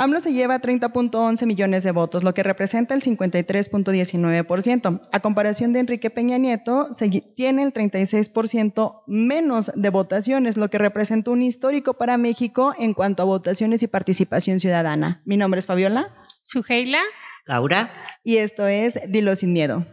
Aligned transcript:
AMLO 0.00 0.20
se 0.20 0.32
lleva 0.32 0.62
30.11 0.62 1.44
millones 1.44 1.84
de 1.84 1.92
votos, 1.92 2.24
lo 2.24 2.32
que 2.32 2.42
representa 2.42 2.94
el 2.94 3.02
53.19%. 3.02 5.02
A 5.12 5.20
comparación 5.20 5.74
de 5.74 5.80
Enrique 5.80 6.08
Peña 6.08 6.38
Nieto, 6.38 6.88
tiene 7.36 7.62
el 7.62 7.74
36% 7.74 9.02
menos 9.06 9.70
de 9.74 9.90
votaciones, 9.90 10.56
lo 10.56 10.70
que 10.70 10.78
representa 10.78 11.32
un 11.32 11.42
histórico 11.42 11.98
para 11.98 12.16
México 12.16 12.74
en 12.78 12.94
cuanto 12.94 13.22
a 13.22 13.26
votaciones 13.26 13.82
y 13.82 13.88
participación 13.88 14.58
ciudadana. 14.58 15.20
Mi 15.26 15.36
nombre 15.36 15.60
es 15.60 15.66
Fabiola. 15.66 16.14
Suheila. 16.40 17.02
Laura. 17.44 17.92
Y 18.24 18.38
esto 18.38 18.66
es 18.66 18.98
Dilo 19.06 19.36
sin 19.36 19.52
miedo. 19.52 19.84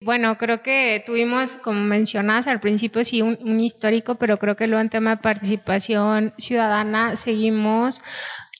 Bueno, 0.00 0.36
creo 0.36 0.64
que 0.64 1.00
tuvimos, 1.06 1.54
como 1.54 1.80
mencionas 1.80 2.48
al 2.48 2.58
principio, 2.58 3.04
sí, 3.04 3.22
un, 3.22 3.38
un, 3.40 3.60
histórico, 3.60 4.16
pero 4.16 4.40
creo 4.40 4.56
que 4.56 4.66
luego 4.66 4.80
en 4.80 4.90
tema 4.90 5.10
de 5.10 5.22
participación 5.22 6.34
ciudadana 6.36 7.14
seguimos 7.14 8.02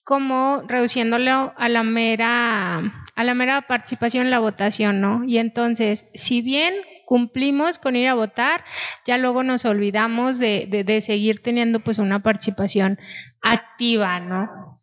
como 0.05 0.63
reduciéndolo 0.69 1.55
a 1.57 1.69
la 1.69 1.83
mera, 1.83 2.77
a 3.15 3.25
la 3.25 3.35
mera 3.35 3.63
participación 3.63 4.25
en 4.25 4.31
la 4.31 4.39
votación, 4.39 5.01
¿no? 5.01 5.23
Y 5.25 5.39
entonces, 5.39 6.07
si 6.15 6.43
bien 6.43 6.75
cumplimos 7.07 7.79
con 7.79 7.97
ir 7.97 8.09
a 8.09 8.15
votar, 8.15 8.65
ya 9.07 9.17
luego 9.17 9.43
nos 9.43 9.65
olvidamos 9.65 10.39
de, 10.39 10.67
de, 10.71 10.85
de 10.85 11.01
seguir 11.01 11.43
teniendo 11.43 11.81
pues 11.81 11.99
una 11.99 12.23
participación 12.23 12.99
activa, 13.41 14.21
¿no? 14.21 14.83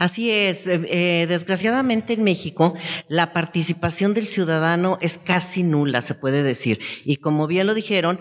Así 0.00 0.30
es. 0.30 0.66
Eh, 0.66 0.80
eh, 0.88 1.26
desgraciadamente 1.28 2.14
en 2.14 2.24
México 2.24 2.72
la 3.08 3.34
participación 3.34 4.14
del 4.14 4.26
ciudadano 4.26 4.96
es 5.02 5.18
casi 5.18 5.62
nula, 5.62 6.00
se 6.00 6.14
puede 6.14 6.42
decir. 6.42 6.80
Y 7.04 7.16
como 7.16 7.46
bien 7.46 7.66
lo 7.66 7.74
dijeron, 7.74 8.18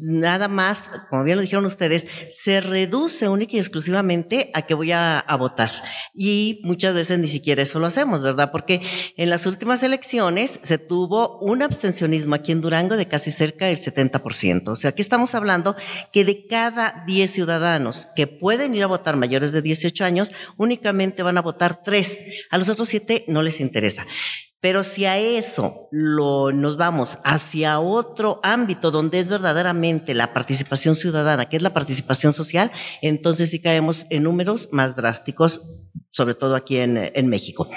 nada 0.00 0.48
más, 0.48 0.90
como 1.08 1.22
bien 1.22 1.36
lo 1.36 1.42
dijeron 1.42 1.64
ustedes, 1.64 2.08
se 2.28 2.60
reduce 2.60 3.28
única 3.28 3.54
y 3.54 3.60
exclusivamente 3.60 4.50
a 4.52 4.62
que 4.62 4.74
voy 4.74 4.90
a, 4.90 5.20
a 5.20 5.36
votar. 5.36 5.70
Y 6.12 6.58
muchas 6.64 6.92
veces 6.92 7.20
ni 7.20 7.28
siquiera 7.28 7.62
eso 7.62 7.78
lo 7.78 7.86
hacemos, 7.86 8.20
¿verdad? 8.22 8.50
Porque 8.50 8.82
en 9.16 9.30
las 9.30 9.46
últimas 9.46 9.84
elecciones 9.84 10.58
se 10.60 10.78
tuvo 10.78 11.38
un 11.38 11.62
abstencionismo 11.62 12.34
aquí 12.34 12.50
en 12.50 12.60
Durango 12.60 12.96
de 12.96 13.06
casi 13.06 13.30
cerca 13.30 13.66
del 13.66 13.78
70%. 13.78 14.66
O 14.70 14.74
sea, 14.74 14.90
aquí 14.90 15.02
estamos 15.02 15.36
hablando 15.36 15.76
que 16.12 16.24
de 16.24 16.48
cada 16.48 17.04
10 17.06 17.30
ciudadanos 17.30 18.08
que 18.16 18.26
pueden 18.26 18.74
ir 18.74 18.82
a 18.82 18.88
votar 18.88 19.16
mayores 19.16 19.52
de 19.52 19.62
18 19.62 20.04
años, 20.04 20.32
únicamente 20.56 20.95
van 21.22 21.38
a 21.38 21.42
votar 21.42 21.82
tres, 21.82 22.44
a 22.50 22.58
los 22.58 22.68
otros 22.68 22.88
siete 22.88 23.24
no 23.28 23.42
les 23.42 23.60
interesa. 23.60 24.06
Pero 24.60 24.82
si 24.82 25.04
a 25.04 25.18
eso 25.18 25.88
lo, 25.92 26.50
nos 26.50 26.76
vamos 26.76 27.18
hacia 27.24 27.78
otro 27.78 28.40
ámbito 28.42 28.90
donde 28.90 29.20
es 29.20 29.28
verdaderamente 29.28 30.14
la 30.14 30.32
participación 30.32 30.94
ciudadana, 30.94 31.48
que 31.48 31.56
es 31.56 31.62
la 31.62 31.74
participación 31.74 32.32
social, 32.32 32.72
entonces 33.02 33.50
sí 33.50 33.60
caemos 33.60 34.06
en 34.10 34.24
números 34.24 34.70
más 34.72 34.96
drásticos, 34.96 35.60
sobre 36.10 36.34
todo 36.34 36.56
aquí 36.56 36.78
en, 36.78 36.96
en 36.96 37.28
México. 37.28 37.68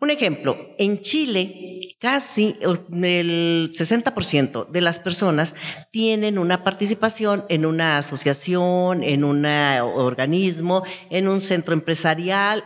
Un 0.00 0.10
ejemplo, 0.10 0.70
en 0.78 1.00
Chile 1.00 1.80
casi 1.98 2.56
el 2.60 3.70
60% 3.72 4.68
de 4.68 4.80
las 4.80 5.00
personas 5.00 5.54
tienen 5.90 6.38
una 6.38 6.62
participación 6.62 7.44
en 7.48 7.66
una 7.66 7.98
asociación, 7.98 9.02
en 9.02 9.24
un 9.24 9.44
organismo, 9.44 10.84
en 11.10 11.26
un 11.26 11.40
centro 11.40 11.74
empresarial, 11.74 12.62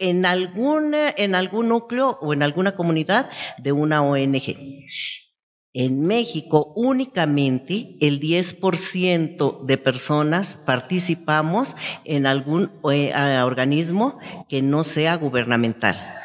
en, 0.00 0.26
alguna, 0.26 1.10
en 1.16 1.36
algún 1.36 1.68
núcleo 1.68 2.18
o 2.20 2.32
en 2.32 2.42
alguna 2.42 2.74
comunidad 2.74 3.30
de 3.58 3.70
una 3.70 4.02
ONG. 4.02 4.56
En 5.74 6.00
México 6.02 6.72
únicamente 6.74 7.96
el 8.00 8.20
10% 8.20 9.64
de 9.64 9.78
personas 9.78 10.56
participamos 10.56 11.76
en 12.04 12.26
algún 12.26 12.72
eh, 12.90 13.12
organismo 13.42 14.18
que 14.48 14.60
no 14.60 14.82
sea 14.84 15.14
gubernamental. 15.14 16.21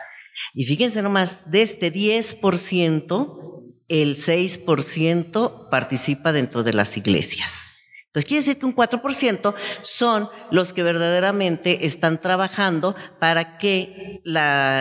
Y 0.53 0.65
fíjense 0.65 1.01
nomás, 1.01 1.51
de 1.51 1.61
este 1.61 1.93
10%, 1.93 3.63
el 3.87 4.15
6% 4.15 5.69
participa 5.69 6.31
dentro 6.33 6.63
de 6.63 6.73
las 6.73 6.97
iglesias. 6.97 7.63
Entonces 8.07 8.27
quiere 8.27 8.39
decir 8.39 8.57
que 8.57 8.65
un 8.65 8.75
4% 8.75 9.53
son 9.83 10.29
los 10.49 10.73
que 10.73 10.81
verdaderamente 10.81 11.85
están 11.85 12.19
trabajando 12.19 12.95
para 13.19 13.59
que 13.59 14.21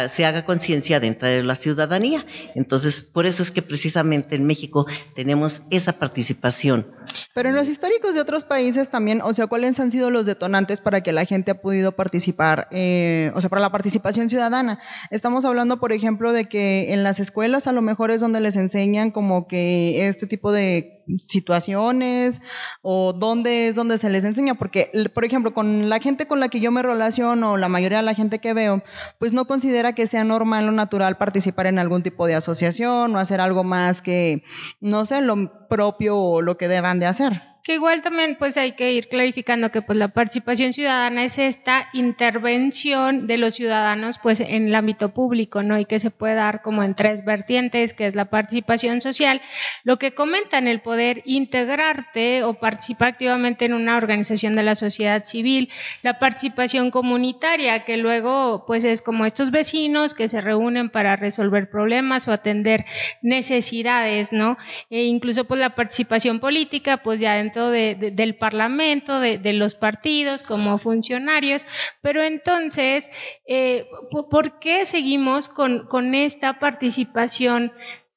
se 0.09 0.25
haga 0.25 0.47
conciencia 0.47 1.01
dentro 1.01 1.29
de 1.29 1.43
la 1.43 1.55
ciudadanía. 1.55 2.25
Entonces, 2.55 3.03
por 3.03 3.27
eso 3.27 3.43
es 3.43 3.51
que 3.51 3.61
precisamente 3.61 4.37
en 4.37 4.47
México 4.47 4.87
tenemos 5.15 5.63
esa 5.71 5.99
participación. 5.99 6.96
Pero 7.35 7.49
en 7.49 7.55
los 7.55 7.69
históricos 7.69 8.15
de 8.15 8.21
otros 8.21 8.45
países 8.45 8.89
también, 8.89 9.21
o 9.23 9.33
sea, 9.33 9.47
¿cuáles 9.47 9.79
han 9.81 9.91
sido 9.91 10.11
los 10.11 10.27
detonantes 10.27 10.81
para 10.81 11.03
que 11.03 11.13
la 11.13 11.25
gente 11.25 11.51
ha 11.51 11.61
podido 11.61 11.93
participar, 11.93 12.69
eh, 12.71 13.33
o 13.35 13.41
sea, 13.41 13.51
para 13.51 13.63
la 13.63 13.71
participación 13.71 14.29
ciudadana? 14.29 14.79
Estamos 15.11 15.45
hablando, 15.45 15.79
por 15.79 15.93
ejemplo, 15.93 16.33
de 16.33 16.49
que 16.49 16.93
en 16.93 17.03
las 17.03 17.21
escuelas 17.21 17.67
a 17.67 17.73
lo 17.73 17.83
mejor 17.83 18.11
es 18.11 18.21
donde 18.21 18.41
les 18.41 18.57
enseñan 18.57 19.11
como 19.11 19.47
que 19.47 20.09
este 20.09 20.27
tipo 20.27 20.53
de 20.53 20.97
situaciones 21.29 22.41
o 22.83 23.13
dónde 23.13 23.69
es 23.69 23.75
donde 23.75 23.99
se 23.99 24.11
les 24.11 24.25
enseña, 24.25 24.55
porque, 24.55 24.91
por 25.15 25.25
ejemplo, 25.25 25.55
con 25.55 25.89
la 25.89 26.01
gente 26.01 26.27
con 26.27 26.41
la 26.41 26.49
que 26.49 26.61
yo 26.61 26.71
me 26.71 26.83
relaciono, 26.83 27.57
la 27.57 27.69
mayoría 27.69 27.99
de 27.99 28.05
la 28.05 28.15
gente 28.15 28.41
que 28.41 28.55
veo, 28.55 28.83
pues 29.19 29.33
no 29.33 29.47
considera 29.47 29.95
que 29.95 30.07
sea 30.07 30.25
normal 30.25 30.69
o 30.69 30.73
natural 30.73 31.17
participar 31.17 31.67
en 31.67 31.79
algún 31.79 32.03
tipo 32.03 32.27
de 32.27 32.35
asociación 32.35 33.15
o 33.15 33.19
hacer 33.19 33.41
algo 33.41 33.65
más 33.65 34.03
que, 34.03 34.43
no 34.81 35.05
sé, 35.05 35.21
lo 35.21 35.66
propio 35.69 36.17
o 36.17 36.43
lo 36.43 36.57
que 36.57 36.69
deban 36.69 36.99
de 36.99 37.07
hacer. 37.07 37.56
Que 37.67 37.75
igual 37.75 38.01
también 38.01 38.37
pues 38.39 38.57
hay 38.59 38.77
que 38.77 38.93
ir 38.93 39.09
clarificando 39.09 39.73
que 39.73 39.83
pues 39.83 39.99
la 39.99 40.07
participación 40.07 40.73
ciudadana 40.73 41.25
es 41.25 41.37
esta 41.37 41.89
intervención 41.95 43.27
de 43.27 43.39
los 43.39 43.55
ciudadanos 43.55 44.21
pues 44.23 44.39
en 44.39 44.69
el 44.69 44.75
ámbito 44.77 45.13
público, 45.13 45.65
¿no? 45.65 45.77
Y 45.77 45.85
que 45.85 45.99
se 45.99 46.13
puede 46.13 46.37
dar 46.37 46.63
como 46.63 46.85
en 46.85 46.95
tres 46.95 47.25
vertientes, 47.25 47.93
que 47.93 48.07
es 48.07 48.15
la 48.15 48.27
participación 48.27 49.01
social, 49.01 49.43
lo 49.83 49.99
que 49.99 50.15
comentan 50.15 50.69
el 50.69 50.81
poder 50.81 51.23
integrarte 51.25 52.45
o 52.45 52.55
participar 52.55 53.09
activamente 53.09 53.65
en 53.65 53.75
una 53.75 53.97
organización 53.97 54.55
de 54.55 54.63
la 54.63 54.77
sociedad 54.77 55.25
civil, 55.25 55.69
la 56.05 56.21
participación 56.21 56.93
comunitaria, 56.93 57.85
que 57.85 57.97
luego 57.97 58.63
pues 58.69 58.85
es 58.85 59.03
como 59.03 59.27
estos 59.27 59.51
vecinos 59.51 60.15
que 60.15 60.29
se 60.29 60.41
reúnen 60.41 60.89
para 60.89 61.17
resolver 61.17 61.69
problemas 61.69 62.29
o 62.29 62.33
atender 62.33 62.85
necesidades, 63.23 64.33
¿no? 64.33 64.57
E 64.89 65.03
incluso 65.03 65.47
pues 65.47 65.59
la 65.59 65.75
participación 65.75 66.39
política 66.39 66.99
pues 66.99 67.21
ya 67.21 67.41
dentro 67.57 67.71
del 67.71 68.37
Parlamento, 68.37 69.19
de, 69.21 69.53
los 69.55 69.75
partidos, 69.75 70.43
como 70.43 70.79
funcionarios, 70.79 71.67
pero 72.03 72.23
entonces, 72.23 73.11
eh, 73.47 73.89
¿por 74.31 74.59
qué 74.59 74.85
seguimos 74.85 75.49
con, 75.49 76.15
esta 76.15 76.59
participación 76.59 77.73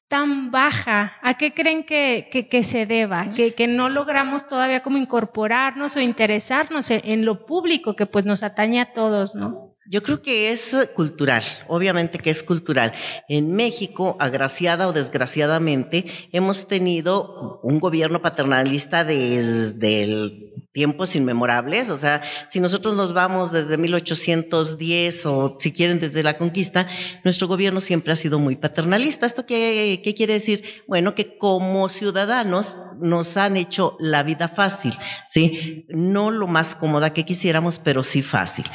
tan 0.08 0.50
baja? 0.50 1.16
¿A 1.22 1.38
qué 1.38 1.54
creen 1.54 1.84
que, 1.84 2.60
se 2.62 2.86
deba? 2.86 3.28
Que, 3.34 3.54
que, 3.54 3.66
no 3.66 3.88
logramos 3.88 4.46
todavía 4.46 4.82
como 4.82 4.98
incorporarnos 4.98 5.96
o 5.96 6.00
interesarnos 6.00 6.90
en, 6.90 7.00
en, 7.04 7.24
lo 7.24 7.46
público 7.46 7.96
que 7.96 8.06
pues 8.06 8.24
nos 8.26 8.42
atañe 8.42 8.80
a 8.80 8.92
todos, 8.92 9.34
¿no? 9.34 9.69
Yo 9.90 10.04
creo 10.04 10.22
que 10.22 10.52
es 10.52 10.88
cultural, 10.94 11.42
obviamente 11.66 12.20
que 12.20 12.30
es 12.30 12.44
cultural. 12.44 12.92
En 13.28 13.54
México, 13.54 14.16
agraciada 14.20 14.86
o 14.86 14.92
desgraciadamente, 14.92 16.06
hemos 16.30 16.68
tenido 16.68 17.58
un 17.64 17.80
gobierno 17.80 18.22
paternalista 18.22 19.02
desde 19.02 20.52
tiempos 20.70 21.16
inmemorables. 21.16 21.90
O 21.90 21.98
sea, 21.98 22.22
si 22.46 22.60
nosotros 22.60 22.94
nos 22.94 23.14
vamos 23.14 23.50
desde 23.50 23.78
1810 23.78 25.26
o 25.26 25.56
si 25.58 25.72
quieren 25.72 25.98
desde 25.98 26.22
la 26.22 26.38
conquista, 26.38 26.86
nuestro 27.24 27.48
gobierno 27.48 27.80
siempre 27.80 28.12
ha 28.12 28.16
sido 28.16 28.38
muy 28.38 28.54
paternalista. 28.54 29.26
¿Esto 29.26 29.44
qué, 29.44 30.00
qué 30.04 30.14
quiere 30.14 30.34
decir? 30.34 30.62
Bueno, 30.86 31.16
que 31.16 31.36
como 31.36 31.88
ciudadanos 31.88 32.78
nos 33.00 33.36
han 33.36 33.56
hecho 33.56 33.96
la 33.98 34.22
vida 34.22 34.46
fácil, 34.46 34.94
¿sí? 35.26 35.84
No 35.88 36.30
lo 36.30 36.46
más 36.46 36.76
cómoda 36.76 37.12
que 37.12 37.24
quisiéramos, 37.24 37.80
pero 37.80 38.04
sí 38.04 38.22
fácil. 38.22 38.66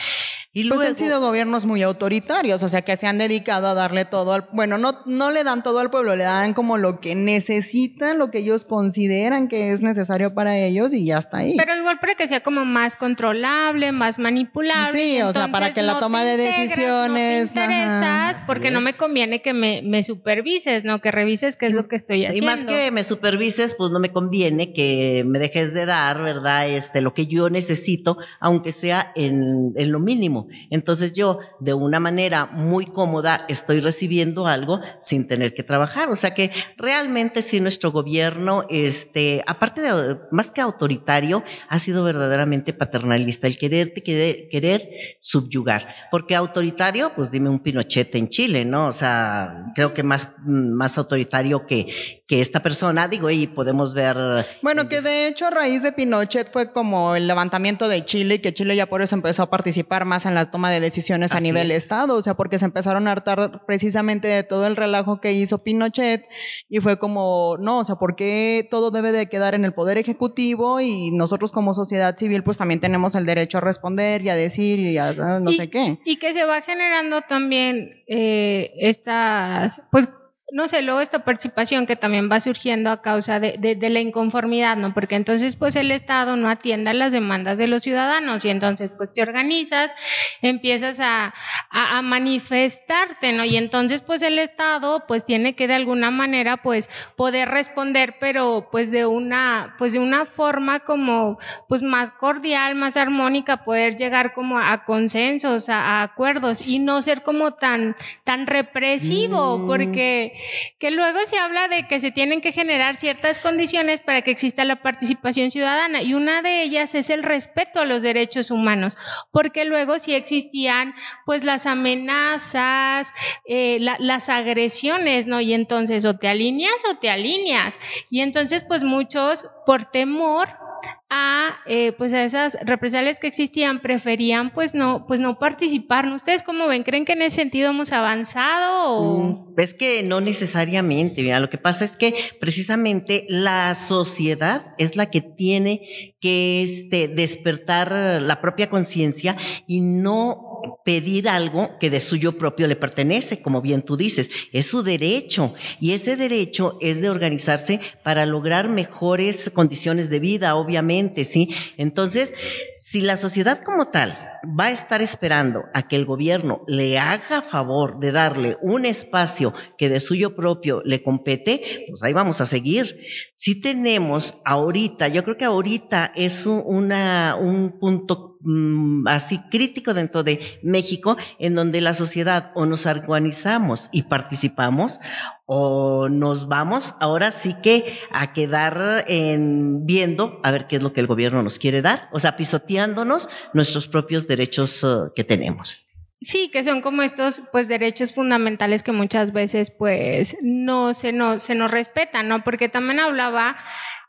Y 0.58 0.64
luego, 0.64 0.84
pues 0.84 0.92
han 0.92 0.96
sido 0.96 1.20
gobiernos 1.20 1.66
muy 1.66 1.84
autoritarios, 1.84 2.64
o 2.64 2.70
sea, 2.70 2.82
que 2.82 2.96
se 2.96 3.08
han 3.08 3.18
dedicado 3.18 3.68
a 3.68 3.74
darle 3.74 4.06
todo 4.06 4.32
al, 4.32 4.48
bueno, 4.54 4.78
no, 4.78 5.02
no 5.06 5.30
le 5.30 5.44
dan 5.44 5.64
todo 5.64 5.80
al 5.80 5.90
pueblo, 5.90 6.16
le 6.16 6.24
dan 6.24 6.54
como 6.54 6.78
lo 6.78 7.02
que 7.02 7.14
necesitan, 7.14 8.18
lo 8.20 8.32
que 8.32 8.38
ellos 8.38 8.64
consideran 8.64 9.50
que 9.50 9.74
es 9.74 9.82
necesario 9.82 10.34
para 10.34 10.58
ellos 10.58 10.94
y 10.94 11.04
ya 11.04 11.18
está 11.18 11.40
ahí. 11.40 11.58
Pero 11.58 11.76
igual 11.76 12.00
para 12.00 12.16
que 12.16 12.26
sea 12.30 12.42
como 12.42 12.64
más 12.64 12.96
controlable, 12.96 13.92
más 13.92 14.18
manipulable. 14.18 14.98
Sí, 14.98 15.22
o 15.24 15.34
sea, 15.34 15.52
para 15.52 15.74
que 15.74 15.82
la 15.82 16.00
toma 16.00 16.24
de 16.24 16.38
decisiones. 16.38 17.54
No 17.54 17.62
te 17.62 17.66
interesas 17.66 18.44
porque 18.48 18.72
no 18.72 18.80
me 18.80 18.94
conviene 18.94 19.42
que 19.42 19.54
me, 19.54 19.82
me, 19.82 20.04
supervises, 20.04 20.86
¿no? 20.86 21.02
Que 21.02 21.12
revises 21.12 21.58
qué 21.58 21.66
es 21.66 21.74
lo 21.74 21.90
que 21.90 21.98
estoy 21.98 22.26
haciendo. 22.26 22.50
Y 22.50 22.56
más 22.56 22.64
que 22.64 22.92
me 22.92 23.04
supervises, 23.04 23.74
pues 23.74 23.92
no 23.92 24.00
me 24.00 24.14
conviene 24.14 24.72
que 24.72 25.26
me 25.28 25.38
dejes 25.38 25.74
de 25.74 25.86
dar, 25.86 26.22
¿verdad? 26.24 26.70
Este, 26.70 27.02
lo 27.02 27.14
que 27.14 27.28
yo 27.28 27.50
necesito, 27.50 28.18
aunque 28.40 28.72
sea 28.72 29.12
en, 29.16 29.74
en 29.76 29.92
lo 29.92 30.00
mínimo. 30.00 30.45
Entonces 30.70 31.14
yo, 31.14 31.40
de 31.60 31.74
una 31.74 32.00
manera 32.00 32.46
muy 32.46 32.86
cómoda, 32.86 33.46
estoy 33.48 33.80
recibiendo 33.80 34.48
algo 34.48 34.80
sin 35.00 35.28
tener 35.28 35.54
que 35.54 35.64
trabajar. 35.64 36.10
O 36.10 36.16
sea 36.16 36.34
que 36.34 36.52
realmente 36.78 37.42
sí 37.42 37.60
nuestro 37.60 37.92
gobierno, 37.92 38.64
este, 38.70 39.44
aparte 39.48 39.82
de 39.82 40.18
más 40.32 40.52
que 40.52 40.62
autoritario, 40.62 41.44
ha 41.70 41.80
sido 41.80 42.04
verdaderamente 42.04 42.74
paternalista, 42.74 43.48
el 43.48 43.58
querer, 43.58 43.94
querer, 43.94 44.48
querer 44.50 44.90
subyugar. 45.20 45.96
Porque 46.12 46.36
autoritario, 46.36 47.14
pues 47.16 47.32
dime 47.32 47.50
un 47.50 47.60
Pinochet 47.60 48.14
en 48.16 48.30
Chile, 48.30 48.66
¿no? 48.66 48.88
O 48.88 48.92
sea, 48.92 49.72
creo 49.76 49.94
que 49.94 50.04
más, 50.04 50.36
más 50.46 50.98
autoritario 50.98 51.66
que, 51.66 51.88
que 52.28 52.42
esta 52.42 52.62
persona, 52.62 53.08
digo, 53.08 53.30
y 53.30 53.48
podemos 53.48 53.94
ver. 53.94 54.18
Bueno, 54.62 54.88
que 54.88 55.02
de 55.02 55.28
hecho 55.28 55.48
a 55.48 55.52
raíz 55.52 55.84
de 55.84 55.92
Pinochet 55.92 56.52
fue 56.52 56.72
como 56.72 57.16
el 57.16 57.28
levantamiento 57.28 57.88
de 57.88 58.06
Chile 58.06 58.36
y 58.36 58.40
que 58.40 58.54
Chile 58.54 58.76
ya 58.76 58.88
por 58.88 59.02
eso 59.02 59.16
empezó 59.16 59.44
a 59.44 59.50
participar 59.50 60.06
más 60.06 60.26
en 60.26 60.35
la 60.36 60.46
toma 60.46 60.72
de 60.72 60.80
decisiones 60.80 61.34
a 61.34 61.40
nivel 61.40 61.72
Estado, 61.72 62.16
o 62.16 62.22
sea, 62.22 62.36
porque 62.36 62.60
se 62.60 62.66
empezaron 62.66 63.08
a 63.08 63.12
hartar 63.12 63.66
precisamente 63.66 64.28
de 64.28 64.44
todo 64.44 64.68
el 64.68 64.76
relajo 64.76 65.20
que 65.20 65.34
hizo 65.34 65.64
Pinochet 65.64 66.26
y 66.70 66.80
fue 66.80 66.98
como, 67.00 67.58
no, 67.60 67.80
o 67.80 67.84
sea, 67.84 67.96
¿por 67.96 68.16
qué 68.16 68.68
todo 68.70 68.92
debe 68.92 69.12
de 69.12 69.28
quedar 69.28 69.56
en 69.56 69.66
el 69.66 69.74
Poder 69.74 69.98
Ejecutivo 69.98 70.80
y 70.80 71.12
nosotros 71.12 71.52
como 71.52 71.74
sociedad 71.74 72.16
civil 72.16 72.44
pues 72.44 72.58
también 72.58 72.80
tenemos 72.80 73.16
el 73.16 73.26
derecho 73.26 73.58
a 73.58 73.62
responder 73.62 74.24
y 74.24 74.30
a 74.30 74.36
decir 74.36 74.80
y 74.80 74.98
a 74.98 75.14
no 75.14 75.52
sé 75.52 75.70
qué? 75.70 76.00
Y 76.06 76.18
que 76.18 76.34
se 76.34 76.44
va 76.44 76.62
generando 76.62 77.22
también 77.22 78.04
eh, 78.08 78.72
estas, 78.80 79.82
pues 79.92 80.10
no 80.52 80.68
sé, 80.68 80.84
luego 80.84 81.02
esta 81.02 81.26
participación 81.26 81.88
que 81.88 81.96
también 81.96 82.30
va 82.32 82.40
surgiendo 82.40 82.92
a 82.92 83.02
causa 83.02 83.40
de, 83.40 83.58
de, 83.58 83.90
la 83.90 84.00
inconformidad, 84.00 84.78
¿no? 84.78 84.94
Porque 84.94 85.16
entonces 85.16 85.56
pues 85.56 85.76
el 85.76 85.90
Estado 85.90 86.36
no 86.36 86.50
atiende 86.50 86.92
a 86.92 86.94
las 86.94 87.12
demandas 87.12 87.58
de 87.58 87.68
los 87.68 87.82
ciudadanos 87.82 88.46
y 88.46 88.50
entonces 88.50 88.92
pues 88.96 89.12
te 89.12 89.24
organizas, 89.24 89.96
empiezas 90.44 91.00
a, 91.00 91.34
a, 91.72 91.98
a, 91.98 92.02
manifestarte, 92.04 93.34
¿no? 93.34 93.44
Y 93.44 93.58
entonces 93.58 94.02
pues 94.02 94.22
el 94.22 94.38
Estado 94.38 95.06
pues 95.08 95.26
tiene 95.26 95.56
que 95.56 95.68
de 95.68 95.74
alguna 95.74 96.12
manera 96.12 96.58
pues 96.58 96.90
poder 97.16 97.50
responder, 97.50 98.18
pero 98.20 98.70
pues 98.72 98.92
de 98.92 99.08
una, 99.08 99.76
pues 99.80 99.94
de 99.94 100.00
una 100.00 100.28
forma 100.28 100.82
como 100.82 101.40
pues 101.68 101.82
más 101.82 102.12
cordial, 102.12 102.76
más 102.76 102.98
armónica, 102.98 103.64
poder 103.64 103.96
llegar 103.96 104.34
como 104.34 104.60
a, 104.60 104.86
consensos, 104.86 105.70
a, 105.70 106.04
acuerdos 106.04 106.62
y 106.62 106.78
no 106.78 107.02
ser 107.02 107.24
como 107.24 107.56
tan, 107.56 107.96
tan 108.24 108.46
represivo, 108.46 109.58
mm. 109.58 109.68
porque 109.68 110.35
que 110.80 110.92
luego 110.92 111.20
se 111.26 111.38
habla 111.38 111.68
de 111.68 111.88
que 111.88 112.00
se 112.00 112.12
tienen 112.12 112.42
que 112.42 112.52
generar 112.52 112.96
ciertas 112.96 113.40
condiciones 113.40 114.00
para 114.00 114.22
que 114.22 114.32
exista 114.32 114.66
la 114.66 114.82
participación 114.82 115.52
ciudadana 115.52 116.02
y 116.02 116.14
una 116.14 116.42
de 116.42 116.64
ellas 116.64 116.96
es 116.96 117.10
el 117.10 117.24
respeto 117.24 117.80
a 117.80 117.86
los 117.86 118.04
derechos 118.04 118.52
humanos, 118.52 118.98
porque 119.32 119.66
luego 119.66 120.00
sí 120.00 120.14
existían 120.14 120.96
pues 121.26 121.44
las 121.44 121.66
amenazas, 121.66 123.14
eh, 123.46 123.78
la, 123.80 123.98
las 124.00 124.30
agresiones, 124.30 125.28
¿no? 125.28 125.42
Y 125.42 125.54
entonces 125.54 126.06
o 126.06 126.18
te 126.18 126.28
alineas 126.28 126.84
o 126.90 126.98
te 126.98 127.10
alineas. 127.10 127.80
Y 128.10 128.22
entonces 128.22 128.64
pues 128.64 128.84
muchos 128.84 129.48
por 129.66 129.86
temor 129.86 130.65
a 131.10 131.56
eh, 131.68 131.94
pues 131.98 132.14
a 132.14 132.24
esas 132.24 132.58
represalias 132.64 133.20
que 133.20 133.28
existían 133.28 133.80
preferían 133.80 134.52
pues 134.54 134.74
no 134.74 135.06
pues 135.08 135.20
no 135.20 135.40
participar. 135.40 136.08
Ustedes 136.12 136.44
cómo 136.44 136.68
ven 136.68 136.84
creen 136.84 137.06
que 137.06 137.14
en 137.14 137.22
ese 137.22 137.38
sentido 137.38 137.70
hemos 137.70 137.92
avanzado 137.92 139.02
mm, 139.02 139.54
es 139.58 139.74
que 139.74 140.04
no 140.04 140.22
necesariamente. 140.22 141.22
Mira 141.22 141.40
lo 141.40 141.50
que 141.50 141.58
pasa 141.58 141.86
es 141.86 141.96
que 141.98 142.14
precisamente 142.40 143.26
la 143.30 143.76
sociedad 143.76 144.62
es 144.78 144.96
la 144.96 145.08
que 145.08 145.22
tiene 145.22 145.82
que 146.20 146.64
este 146.64 147.08
despertar 147.08 147.92
la 148.22 148.42
propia 148.42 148.70
conciencia 148.70 149.38
y 149.68 149.82
no 149.82 150.55
pedir 150.84 151.30
algo 151.30 151.78
que 151.80 151.90
de 151.90 152.00
suyo 152.00 152.38
propio 152.38 152.68
le 152.68 152.76
pertenece, 152.76 153.42
como 153.42 153.62
bien 153.62 153.82
tú 153.82 153.98
dices, 153.98 154.30
es 154.52 154.68
su 154.68 154.84
derecho 154.84 155.54
y 155.80 155.92
ese 155.92 156.18
derecho 156.18 156.78
es 156.82 157.02
de 157.02 157.10
organizarse 157.10 157.80
para 158.04 158.26
lograr 158.26 158.70
mejores 158.70 159.50
condiciones 159.50 160.10
de 160.10 160.20
vida, 160.20 160.56
obviamente, 160.56 161.24
¿sí? 161.24 161.50
Entonces, 161.78 162.34
si 162.76 163.02
la 163.02 163.18
sociedad 163.18 163.62
como 163.64 163.88
tal 163.88 164.35
va 164.60 164.66
a 164.66 164.72
estar 164.72 165.02
esperando 165.02 165.64
a 165.74 165.88
que 165.88 165.96
el 165.96 166.06
gobierno 166.06 166.64
le 166.68 167.00
haga 167.00 167.42
favor 167.42 168.00
de 168.00 168.12
darle 168.12 168.58
un 168.62 168.86
espacio 168.86 169.54
que 169.78 169.90
de 169.90 170.00
suyo 170.00 170.36
propio 170.36 170.82
le 170.86 171.04
compete, 171.04 171.86
pues 171.88 172.04
ahí 172.04 172.14
vamos 172.14 172.42
a 172.42 172.46
seguir. 172.46 173.00
Si 173.36 173.60
tenemos 173.60 174.36
ahorita, 174.46 175.08
yo 175.08 175.24
creo 175.24 175.38
que 175.38 175.46
ahorita 175.46 176.12
es 176.16 176.46
un 176.46 177.78
punto 177.80 178.36
Mm, 178.48 179.08
así 179.08 179.40
crítico 179.50 179.96
dentro 179.96 180.22
de 180.22 180.40
México, 180.62 181.18
en 181.40 181.56
donde 181.56 181.82
la 181.82 181.96
sociedad 181.96 182.52
o 182.54 182.68
nos 182.68 182.86
organizamos 182.86 183.90
y 183.92 184.04
participamos 184.04 185.00
o 185.46 186.10
nos 186.10 186.48
vamos 186.48 186.96
ahora 187.00 187.32
sí 187.32 187.56
que 187.62 187.86
a 188.12 188.34
quedar 188.34 189.06
en 189.08 189.86
viendo 189.86 190.40
a 190.44 190.52
ver 190.52 190.68
qué 190.68 190.78
es 190.78 190.84
lo 190.84 190.94
que 190.94 191.02
el 191.02 191.08
gobierno 191.08 191.44
nos 191.44 191.60
quiere 191.60 191.82
dar, 191.82 192.10
o 192.12 192.20
sea, 192.20 192.36
pisoteándonos 192.36 193.30
nuestros 193.54 193.88
propios 193.88 194.28
derechos 194.28 194.84
uh, 194.84 195.12
que 195.16 195.24
tenemos. 195.24 195.88
Sí, 196.22 196.50
que 196.52 196.64
son 196.64 196.82
como 196.82 197.04
estos 197.04 197.42
pues 197.52 197.68
derechos 197.68 198.14
fundamentales 198.14 198.82
que 198.84 198.92
muchas 198.92 199.32
veces 199.32 199.70
pues 199.70 200.38
no 200.42 200.94
se 200.94 201.12
nos, 201.12 201.44
se 201.44 201.56
nos 201.56 201.70
respetan, 201.70 202.30
¿no? 202.30 202.44
Porque 202.44 202.70
también 202.70 203.00
hablaba 203.00 203.58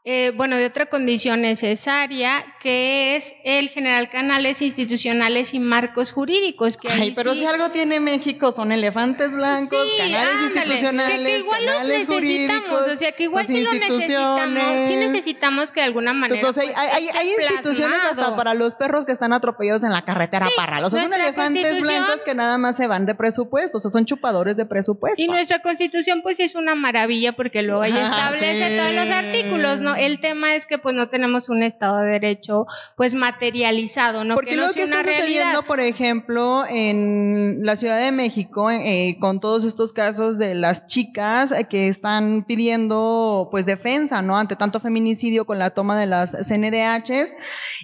eh, 0.09 0.31
bueno, 0.37 0.57
de 0.57 0.67
otra 0.67 0.87
condición 0.87 1.43
necesaria, 1.43 2.45
que 2.61 3.17
es 3.17 3.35
el 3.43 3.69
generar 3.69 4.09
canales 4.09 4.63
institucionales 4.63 5.53
y 5.53 5.59
marcos 5.59 6.13
jurídicos. 6.13 6.77
Que 6.77 6.87
Ay, 6.89 7.13
pero 7.13 7.35
si 7.35 7.45
algo 7.45 7.71
tiene 7.71 7.99
México 7.99 8.53
son 8.53 8.71
elefantes 8.71 9.35
blancos, 9.35 9.85
canales 9.99 10.43
institucionales, 10.43 11.27
que, 11.27 11.39
igual 11.41 11.67
canales 11.67 12.09
los 12.09 12.21
necesitamos, 12.21 12.87
o 12.87 12.97
sea, 12.97 13.11
que 13.11 13.23
igual 13.25 13.47
sí 13.49 13.61
lo 13.65 13.73
necesitamos, 13.73 14.87
sí 14.87 14.95
necesitamos 14.95 15.73
que 15.73 15.81
de 15.81 15.87
alguna 15.87 16.13
manera. 16.13 16.37
Entonces, 16.37 16.73
hay, 16.77 16.89
hay, 16.93 17.09
hay 17.09 17.29
instituciones 17.29 17.99
hasta 18.09 18.37
para 18.37 18.55
los 18.55 18.77
perros 18.77 19.07
que 19.07 19.13
están 19.13 19.33
atropellados 19.33 19.83
en 19.83 19.91
la 19.91 20.03
carretera 20.03 20.47
para. 20.57 20.87
O 20.87 20.89
sea, 20.89 21.03
son 21.03 21.15
elefantes 21.15 21.81
blancos 21.81 22.23
que 22.25 22.37
nada 22.37 22.59
más 22.59 22.77
se 22.77 22.87
van 22.87 23.07
de 23.07 23.17
presupuesto, 23.17 23.79
o 23.79 23.81
sea, 23.81 23.91
son 23.91 24.05
chupadores 24.05 24.57
de 24.57 24.67
presupuesto. 24.67 25.21
Y 25.21 25.27
nuestra 25.27 25.59
constitución, 25.63 26.23
pues, 26.23 26.39
es 26.39 26.55
una 26.55 26.77
maravilla 26.77 27.33
porque 27.35 27.63
luego 27.63 27.83
ella 27.83 28.05
establece 28.05 28.77
todos 28.79 28.95
los 28.95 29.11
artículos, 29.11 29.81
¿no? 29.81 29.96
El 29.99 30.21
tema 30.21 30.55
es 30.55 30.67
que 30.67 30.79
pues 30.79 30.95
no 30.95 31.09
tenemos 31.09 31.49
un 31.49 31.63
Estado 31.63 31.99
de 31.99 32.13
Derecho 32.13 32.67
pues 32.97 33.15
materializado, 33.15 34.25
¿no? 34.25 34.35
Porque 34.35 34.51
que 34.51 34.57
lo 34.57 34.73
que 34.73 34.83
está 34.83 35.03
sucediendo, 35.03 35.63
por 35.63 35.81
ejemplo, 35.81 36.65
en 36.69 37.61
la 37.63 37.77
Ciudad 37.77 38.01
de 38.01 38.13
México, 38.13 38.71
eh, 38.71 39.17
con 39.21 39.41
todos 39.41 39.65
estos 39.65 39.93
casos 39.93 40.39
de 40.39 40.55
las 40.55 40.87
chicas 40.87 41.55
que 41.69 41.89
están 41.89 42.45
pidiendo 42.45 43.49
pues 43.51 43.67
defensa, 43.67 44.23
¿no? 44.23 44.37
Ante 44.37 44.57
tanto 44.57 44.81
feminicidio 44.81 45.47
con 45.47 45.59
la 45.59 45.71
toma 45.71 45.99
de 45.99 46.07
las 46.07 46.33
CNDHs. 46.33 47.37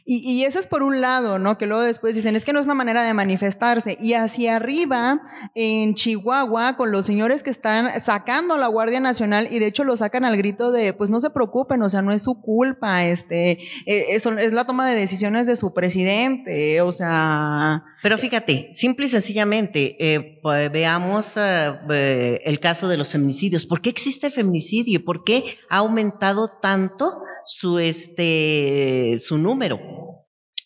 Y, 0.04 0.30
y 0.30 0.44
eso 0.44 0.58
es 0.58 0.66
por 0.66 0.82
un 0.82 1.00
lado, 1.00 1.38
¿no? 1.38 1.58
Que 1.58 1.66
luego 1.66 1.82
después 1.82 2.14
dicen, 2.14 2.36
es 2.36 2.44
que 2.44 2.52
no 2.52 2.60
es 2.60 2.66
una 2.66 2.74
manera 2.74 3.02
de 3.02 3.14
manifestarse. 3.14 3.96
Y 4.00 4.14
hacia 4.14 4.56
arriba, 4.56 5.22
en 5.54 5.94
Chihuahua, 5.94 6.76
con 6.76 6.90
los 6.92 7.06
señores 7.06 7.42
que 7.42 7.50
están 7.50 8.00
sacando 8.00 8.54
a 8.54 8.58
la 8.58 8.66
Guardia 8.66 9.00
Nacional 9.00 9.48
y 9.50 9.58
de 9.58 9.66
hecho 9.66 9.84
lo 9.84 9.96
sacan 9.96 10.24
al 10.24 10.36
grito 10.36 10.72
de, 10.72 10.92
pues 10.92 11.10
no 11.10 11.20
se 11.20 11.30
preocupen, 11.30 11.82
o 11.82 11.88
sea, 11.88 12.01
no 12.02 12.12
es 12.12 12.22
su 12.22 12.40
culpa, 12.40 13.04
este, 13.04 13.52
eh, 13.52 14.06
eso 14.10 14.36
es 14.38 14.52
la 14.52 14.64
toma 14.64 14.88
de 14.90 14.98
decisiones 14.98 15.46
de 15.46 15.56
su 15.56 15.72
presidente, 15.72 16.80
o 16.80 16.92
sea. 16.92 17.84
Pero 18.02 18.18
fíjate, 18.18 18.70
simple 18.72 19.06
y 19.06 19.08
sencillamente, 19.08 19.96
eh, 19.98 20.38
pues, 20.42 20.70
veamos 20.70 21.34
eh, 21.36 22.40
el 22.44 22.60
caso 22.60 22.88
de 22.88 22.96
los 22.96 23.08
feminicidios. 23.08 23.64
¿Por 23.66 23.80
qué 23.80 23.90
existe 23.90 24.26
el 24.26 24.32
feminicidio? 24.32 25.04
¿Por 25.04 25.24
qué 25.24 25.44
ha 25.70 25.78
aumentado 25.78 26.48
tanto 26.60 27.22
su, 27.44 27.78
este, 27.78 29.16
su 29.18 29.38
número? 29.38 30.01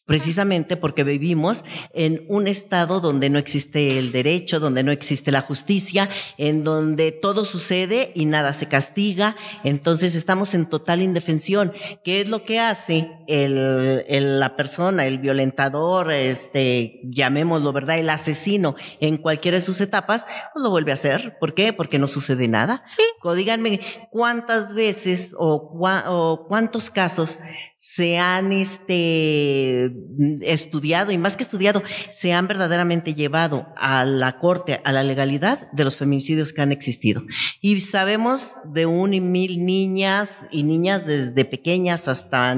Precisamente 0.06 0.76
porque 0.76 1.04
vivimos 1.04 1.64
en 1.92 2.24
un 2.28 2.46
estado 2.46 3.00
donde 3.00 3.28
no 3.28 3.38
existe 3.38 3.98
el 3.98 4.12
derecho, 4.12 4.60
donde 4.60 4.82
no 4.82 4.92
existe 4.92 5.32
la 5.32 5.42
justicia, 5.42 6.08
en 6.38 6.62
donde 6.64 7.12
todo 7.12 7.44
sucede 7.44 8.12
y 8.14 8.24
nada 8.24 8.52
se 8.52 8.68
castiga, 8.68 9.36
entonces 9.64 10.14
estamos 10.14 10.54
en 10.54 10.66
total 10.66 11.02
indefensión. 11.02 11.72
¿Qué 12.04 12.20
es 12.20 12.28
lo 12.28 12.44
que 12.44 12.60
hace 12.60 13.10
el, 13.26 14.40
la 14.40 14.56
persona, 14.56 15.06
el 15.06 15.18
violentador, 15.18 16.12
este, 16.12 17.00
llamémoslo, 17.04 17.72
¿verdad? 17.72 17.98
El 17.98 18.10
asesino 18.10 18.76
en 19.00 19.16
cualquiera 19.18 19.58
de 19.58 19.64
sus 19.64 19.80
etapas, 19.80 20.24
pues 20.52 20.62
lo 20.62 20.70
vuelve 20.70 20.92
a 20.92 20.94
hacer. 20.94 21.36
¿Por 21.38 21.54
qué? 21.54 21.72
Porque 21.72 21.98
no 21.98 22.06
sucede 22.06 22.48
nada. 22.48 22.82
Sí. 22.84 23.02
O 23.22 23.34
díganme 23.34 23.80
cuántas 24.10 24.74
veces 24.74 25.34
o, 25.36 25.72
o 26.06 26.46
cuántos 26.46 26.90
casos 26.90 27.38
se 27.74 28.18
han, 28.18 28.52
este, 28.52 29.95
estudiado 30.40 31.12
y 31.12 31.18
más 31.18 31.36
que 31.36 31.42
estudiado, 31.42 31.82
se 32.10 32.32
han 32.32 32.48
verdaderamente 32.48 33.14
llevado 33.14 33.66
a 33.76 34.04
la 34.04 34.38
corte, 34.38 34.80
a 34.84 34.92
la 34.92 35.02
legalidad 35.02 35.70
de 35.72 35.84
los 35.84 35.96
feminicidios 35.96 36.52
que 36.52 36.62
han 36.62 36.72
existido. 36.72 37.22
Y 37.60 37.80
sabemos 37.80 38.56
de 38.64 38.86
un 38.86 39.14
y 39.14 39.20
mil 39.20 39.64
niñas 39.64 40.38
y 40.50 40.62
niñas 40.62 41.06
desde 41.06 41.44
pequeñas 41.44 42.08
hasta 42.08 42.56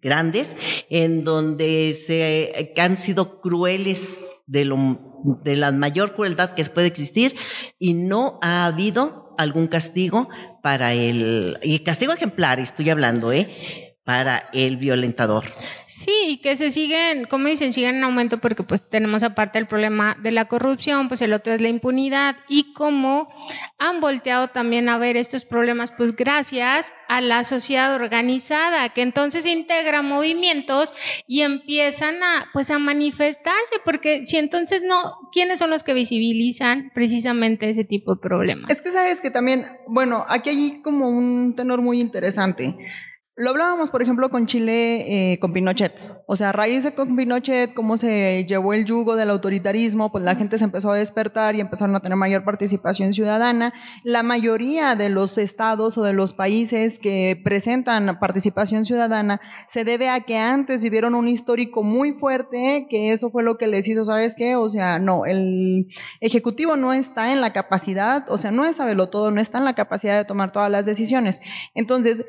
grandes, 0.00 0.56
en 0.88 1.24
donde 1.24 1.92
se 1.94 2.72
han 2.76 2.96
sido 2.96 3.40
crueles 3.40 4.22
de 4.46 4.64
lo 4.64 5.10
de 5.44 5.56
la 5.56 5.72
mayor 5.72 6.14
crueldad 6.14 6.54
que 6.54 6.64
puede 6.64 6.86
existir 6.86 7.36
y 7.78 7.94
no 7.94 8.38
ha 8.42 8.66
habido 8.66 9.34
algún 9.38 9.66
castigo 9.66 10.28
para 10.62 10.92
el, 10.92 11.58
y 11.62 11.80
castigo 11.80 12.12
ejemplar, 12.12 12.60
estoy 12.60 12.90
hablando, 12.90 13.32
¿eh? 13.32 13.48
Para 14.10 14.50
el 14.52 14.76
violentador. 14.76 15.44
Sí, 15.86 16.40
que 16.42 16.56
se 16.56 16.72
siguen, 16.72 17.26
como 17.26 17.46
dicen, 17.46 17.72
siguen 17.72 17.94
en 17.94 18.02
aumento 18.02 18.40
porque 18.40 18.64
pues 18.64 18.82
tenemos 18.82 19.22
aparte 19.22 19.60
el 19.60 19.68
problema 19.68 20.16
de 20.20 20.32
la 20.32 20.46
corrupción, 20.46 21.06
pues 21.06 21.22
el 21.22 21.32
otro 21.32 21.52
es 21.52 21.60
la 21.60 21.68
impunidad 21.68 22.34
y 22.48 22.72
como 22.72 23.28
han 23.78 24.00
volteado 24.00 24.48
también 24.48 24.88
a 24.88 24.98
ver 24.98 25.16
estos 25.16 25.44
problemas 25.44 25.92
pues 25.92 26.16
gracias 26.16 26.92
a 27.08 27.20
la 27.20 27.44
sociedad 27.44 27.94
organizada 27.94 28.88
que 28.88 29.02
entonces 29.02 29.46
integra 29.46 30.02
movimientos 30.02 30.92
y 31.28 31.42
empiezan 31.42 32.20
a 32.24 32.50
pues 32.52 32.72
a 32.72 32.80
manifestarse 32.80 33.76
porque 33.84 34.24
si 34.24 34.38
entonces 34.38 34.82
no, 34.82 35.30
¿quiénes 35.32 35.60
son 35.60 35.70
los 35.70 35.84
que 35.84 35.94
visibilizan 35.94 36.90
precisamente 36.94 37.70
ese 37.70 37.84
tipo 37.84 38.16
de 38.16 38.20
problemas? 38.20 38.70
Es 38.72 38.82
que 38.82 38.90
sabes 38.90 39.20
que 39.20 39.30
también, 39.30 39.66
bueno, 39.86 40.24
aquí 40.28 40.50
hay 40.50 40.82
como 40.82 41.08
un 41.08 41.54
tenor 41.54 41.80
muy 41.80 42.00
interesante. 42.00 42.76
Lo 43.40 43.48
hablábamos, 43.48 43.90
por 43.90 44.02
ejemplo, 44.02 44.28
con 44.28 44.44
Chile, 44.44 45.32
eh, 45.32 45.38
con 45.38 45.54
Pinochet. 45.54 45.94
O 46.26 46.36
sea, 46.36 46.50
a 46.50 46.52
raíz 46.52 46.84
de 46.84 46.92
con 46.92 47.16
Pinochet, 47.16 47.72
cómo 47.72 47.96
se 47.96 48.44
llevó 48.44 48.74
el 48.74 48.84
yugo 48.84 49.16
del 49.16 49.30
autoritarismo, 49.30 50.12
pues 50.12 50.24
la 50.24 50.34
gente 50.34 50.58
se 50.58 50.64
empezó 50.64 50.92
a 50.92 50.96
despertar 50.96 51.56
y 51.56 51.62
empezaron 51.62 51.96
a 51.96 52.00
tener 52.00 52.18
mayor 52.18 52.44
participación 52.44 53.14
ciudadana. 53.14 53.72
La 54.04 54.22
mayoría 54.22 54.94
de 54.94 55.08
los 55.08 55.38
estados 55.38 55.96
o 55.96 56.02
de 56.02 56.12
los 56.12 56.34
países 56.34 56.98
que 56.98 57.40
presentan 57.42 58.18
participación 58.20 58.84
ciudadana 58.84 59.40
se 59.66 59.84
debe 59.84 60.10
a 60.10 60.20
que 60.20 60.36
antes 60.36 60.82
vivieron 60.82 61.14
un 61.14 61.26
histórico 61.26 61.82
muy 61.82 62.12
fuerte, 62.12 62.88
que 62.90 63.10
eso 63.10 63.30
fue 63.30 63.42
lo 63.42 63.56
que 63.56 63.68
les 63.68 63.88
hizo, 63.88 64.04
¿sabes 64.04 64.34
qué? 64.36 64.54
O 64.56 64.68
sea, 64.68 64.98
no, 64.98 65.24
el 65.24 65.86
ejecutivo 66.20 66.76
no 66.76 66.92
está 66.92 67.32
en 67.32 67.40
la 67.40 67.54
capacidad, 67.54 68.30
o 68.30 68.36
sea, 68.36 68.50
no 68.50 68.66
es 68.66 68.76
saberlo 68.76 69.08
todo, 69.08 69.30
no 69.30 69.40
está 69.40 69.56
en 69.56 69.64
la 69.64 69.74
capacidad 69.74 70.18
de 70.18 70.26
tomar 70.26 70.52
todas 70.52 70.70
las 70.70 70.84
decisiones. 70.84 71.40
Entonces, 71.74 72.26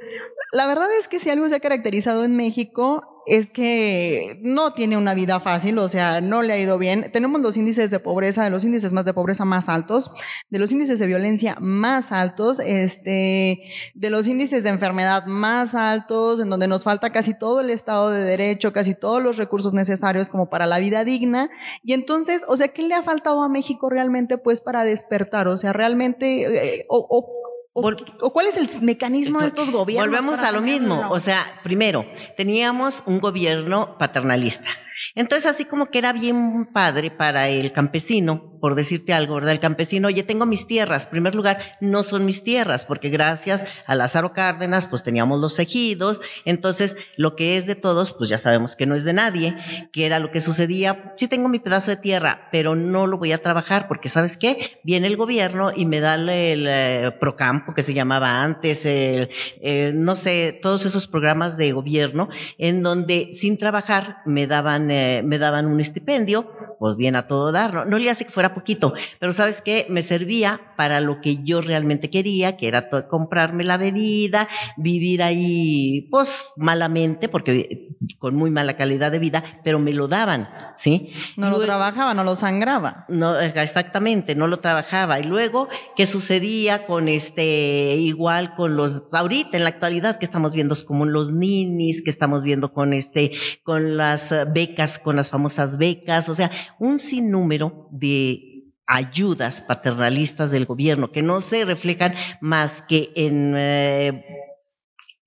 la 0.51 0.68
verdad 0.68 0.88
es 1.00 1.00
que 1.08 1.20
si 1.20 1.29
algo 1.29 1.48
se 1.50 1.55
ha 1.55 1.60
caracterizado 1.60 2.24
en 2.24 2.36
México 2.36 3.12
es 3.25 3.50
que 3.50 4.39
no 4.41 4.74
tiene 4.74 4.98
una 4.98 5.13
vida 5.13 5.39
fácil, 5.39 5.77
o 5.79 5.88
sea, 5.88 6.22
no 6.22 6.41
le 6.41 6.53
ha 6.53 6.60
ido 6.60 6.77
bien. 6.77 7.12
Tenemos 7.12 7.41
los 7.41 7.55
índices 7.55 7.91
de 7.91 8.00
pobreza, 8.00 8.43
de 8.43 8.50
los 8.50 8.63
índices 8.65 8.93
más 8.93 9.05
de 9.05 9.13
pobreza 9.13 9.46
más 9.46 9.70
altos, 9.70 10.12
de 10.50 10.60
los 10.60 10.72
índices 10.72 11.00
de 11.00 11.08
violencia 11.08 11.55
más 11.60 12.12
altos, 12.12 12.60
este, 12.60 13.62
de 13.93 14.10
los 14.10 14.27
índices 14.27 14.63
de 14.63 14.70
enfermedad 14.70 15.25
más 15.27 15.75
altos, 15.75 16.39
en 16.39 16.50
donde 16.50 16.67
nos 16.67 16.84
falta 16.84 17.12
casi 17.12 17.38
todo 17.38 17.62
el 17.62 17.70
Estado 17.70 18.10
de 18.10 18.22
Derecho, 18.22 18.74
casi 18.74 18.96
todos 18.96 19.22
los 19.22 19.38
recursos 19.38 19.74
necesarios 19.74 20.29
como 20.29 20.50
para 20.50 20.65
la 20.65 20.79
vida 20.79 21.03
digna. 21.03 21.50
Y 21.84 21.93
entonces, 21.93 22.43
o 22.48 22.58
sea, 22.58 22.70
¿qué 22.70 22.84
le 22.84 22.96
ha 22.96 23.03
faltado 23.03 23.43
a 23.43 23.50
México 23.50 23.89
realmente 23.89 24.38
pues 24.38 24.62
para 24.62 24.84
despertar? 24.84 25.48
O 25.48 25.58
sea, 25.58 25.74
realmente, 25.74 26.79
eh, 26.79 26.86
¿O, 26.89 27.41
cuál 27.73 28.47
es 28.47 28.57
el 28.57 28.67
mecanismo 28.83 29.39
de 29.39 29.47
estos 29.47 29.71
gobiernos? 29.71 30.09
Volvemos 30.09 30.39
a 30.39 30.51
lo 30.51 30.61
mismo. 30.61 31.01
O 31.09 31.19
sea, 31.19 31.41
primero, 31.63 32.05
teníamos 32.37 33.03
un 33.05 33.19
gobierno 33.19 33.97
paternalista. 33.97 34.69
Entonces, 35.15 35.49
así 35.49 35.65
como 35.65 35.87
que 35.87 35.97
era 35.97 36.13
bien 36.13 36.69
padre 36.73 37.11
para 37.11 37.49
el 37.49 37.71
campesino, 37.71 38.50
por 38.62 38.75
decirte 38.75 39.13
algo, 39.13 39.36
¿verdad? 39.36 39.51
El 39.51 39.60
campesino, 39.60 40.08
oye, 40.08 40.24
tengo 40.24 40.46
mis 40.46 40.68
tierras. 40.68 41.06
En 41.06 41.10
primer 41.10 41.36
lugar, 41.36 41.60
no 41.82 42.03
son 42.03 42.25
mis 42.25 42.44
tierras, 42.44 42.86
porque 42.86 43.10
gracias 43.10 43.65
a 43.88 43.96
Lázaro 43.96 44.32
Cárdenas, 44.32 44.88
pues 44.88 45.03
teníamos 45.03 45.41
los 45.41 45.60
ejidos. 45.60 46.22
Entonces, 46.46 46.96
lo 47.18 47.36
que 47.36 47.58
es 47.58 47.65
de 47.65 47.75
todos, 47.75 48.13
pues 48.13 48.30
ya 48.30 48.38
sabemos 48.38 48.75
que 48.75 48.86
no 48.86 48.96
es 48.96 49.03
de 49.03 49.13
nadie, 49.13 49.58
que 49.91 50.06
era 50.06 50.20
lo 50.20 50.32
que 50.32 50.39
sucedía. 50.39 51.13
Sí 51.18 51.27
tengo 51.27 51.50
mi 51.50 51.60
pedazo 51.60 51.91
de 51.91 51.98
tierra, 51.98 52.48
pero 52.51 52.75
no 52.75 53.08
lo 53.08 53.18
voy 53.18 53.34
a 53.34 53.41
trabajar, 53.41 53.88
porque 53.88 54.08
¿sabes 54.08 54.38
qué? 54.38 54.80
Viene 54.84 55.08
el 55.08 55.18
gobierno 55.18 55.72
y 55.75 55.86
me 55.86 56.00
da 56.00 56.15
el, 56.15 56.68
eh, 56.68 57.12
Procampo, 57.20 57.74
que 57.74 57.82
se 57.82 57.94
llamaba 57.94 58.44
antes, 58.44 58.86
el, 58.86 59.30
eh, 59.62 59.91
no 59.94 60.15
sé, 60.15 60.58
todos 60.62 60.86
esos 60.86 61.08
programas 61.08 61.58
de 61.58 61.72
gobierno, 61.72 62.30
en 62.58 62.84
donde 62.84 63.32
sin 63.34 63.58
trabajar 63.58 64.18
me 64.25 64.46
daban, 64.46 64.91
eh, 64.91 65.24
me 65.25 65.39
daban 65.39 65.65
un 65.65 65.80
estipendio 65.80 66.51
pues 66.82 66.96
bien 66.96 67.15
a 67.15 67.27
todo 67.27 67.51
dar, 67.51 67.74
¿no? 67.75 67.86
No 67.86 68.00
le 68.00 68.10
hace 68.10 68.25
que 68.25 68.32
fuera 68.32 68.50
poquito, 68.53 68.93
pero 69.20 69.34
sabes 69.34 69.62
qué, 69.62 69.86
me 69.89 70.01
servía 70.01 70.60
para 70.77 71.00
lo 71.01 71.22
que 71.22 71.43
yo 71.43 71.62
realmente 71.62 72.10
quería, 72.10 72.58
que 72.58 72.67
era 72.67 72.89
comprarme 73.08 73.63
la 73.63 73.77
bebida, 73.77 74.48
vivir 74.77 75.24
ahí, 75.24 76.08
pues 76.12 76.53
malamente, 76.58 77.29
porque 77.29 77.90
con 78.17 78.36
muy 78.36 78.50
mala 78.50 78.75
calidad 78.75 79.12
de 79.12 79.20
vida, 79.20 79.43
pero 79.63 79.79
me 79.79 79.93
lo 79.93 80.08
daban, 80.08 80.50
¿sí? 80.75 81.12
No 81.38 81.50
lo 81.50 81.60
trabajaba, 81.60 82.13
no 82.13 82.24
lo 82.24 82.36
sangraba. 82.36 83.05
No, 83.10 83.39
exactamente, 83.39 84.36
no 84.36 84.48
lo 84.48 84.60
trabajaba. 84.60 85.20
Y 85.20 85.24
luego, 85.24 85.70
¿qué 85.96 86.05
sucedía 86.05 86.86
con 86.86 87.08
este, 87.08 87.96
igual 87.96 88.55
con 88.55 88.75
los, 88.75 89.03
ahorita 89.12 89.58
en 89.58 89.63
la 89.63 89.70
actualidad 89.70 90.17
que 90.17 90.25
estamos 90.25 90.53
viendo 90.53 90.75
como 90.86 91.05
los 91.05 91.31
ninis, 91.31 92.01
que 92.01 92.10
estamos 92.10 92.43
viendo 92.43 92.74
con 92.74 92.93
este, 92.93 93.31
con 93.63 93.98
las 93.98 94.34
becas, 94.53 95.00
con 95.00 95.15
las 95.15 95.29
famosas 95.29 95.77
becas, 95.77 96.29
o 96.29 96.34
sea, 96.34 96.51
un 96.79 97.00
sinnúmero 97.00 97.88
de 97.91 98.51
ayudas 98.88 99.62
paternalistas 99.62 100.51
del 100.51 100.65
gobierno 100.65 101.12
que 101.12 101.22
no 101.22 101.39
se 101.39 101.63
reflejan 101.65 102.13
más 102.41 102.81
que 102.81 103.12
en 103.15 103.53
eh, 103.55 104.25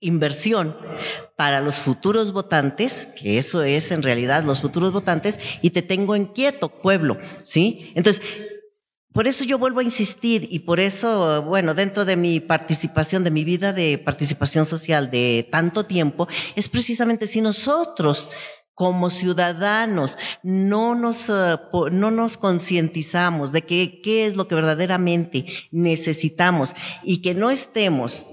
inversión 0.04 0.76
para 1.36 1.60
los 1.60 1.76
futuros 1.76 2.32
votantes, 2.32 3.06
que 3.06 3.38
eso 3.38 3.62
es 3.62 3.90
en 3.90 4.02
realidad 4.02 4.44
los 4.44 4.60
futuros 4.60 4.92
votantes, 4.92 5.38
y 5.62 5.70
te 5.70 5.82
tengo 5.82 6.16
inquieto, 6.16 6.68
pueblo, 6.68 7.18
¿sí? 7.42 7.92
Entonces, 7.94 8.22
por 9.12 9.28
eso 9.28 9.44
yo 9.44 9.58
vuelvo 9.58 9.78
a 9.78 9.84
insistir 9.84 10.48
y 10.50 10.60
por 10.60 10.80
eso, 10.80 11.42
bueno, 11.42 11.74
dentro 11.74 12.04
de 12.04 12.16
mi 12.16 12.40
participación, 12.40 13.22
de 13.22 13.30
mi 13.30 13.44
vida 13.44 13.72
de 13.72 13.96
participación 13.96 14.66
social 14.66 15.08
de 15.10 15.48
tanto 15.52 15.86
tiempo, 15.86 16.26
es 16.56 16.68
precisamente 16.68 17.28
si 17.28 17.40
nosotros 17.40 18.28
como 18.74 19.10
ciudadanos 19.10 20.18
no 20.42 20.96
nos, 20.96 21.30
eh, 21.30 21.56
no 21.92 22.10
nos 22.10 22.36
concientizamos 22.36 23.52
de 23.52 23.62
que, 23.62 24.00
qué 24.02 24.26
es 24.26 24.34
lo 24.34 24.48
que 24.48 24.56
verdaderamente 24.56 25.46
necesitamos 25.70 26.74
y 27.04 27.22
que 27.22 27.34
no 27.34 27.50
estemos 27.50 28.26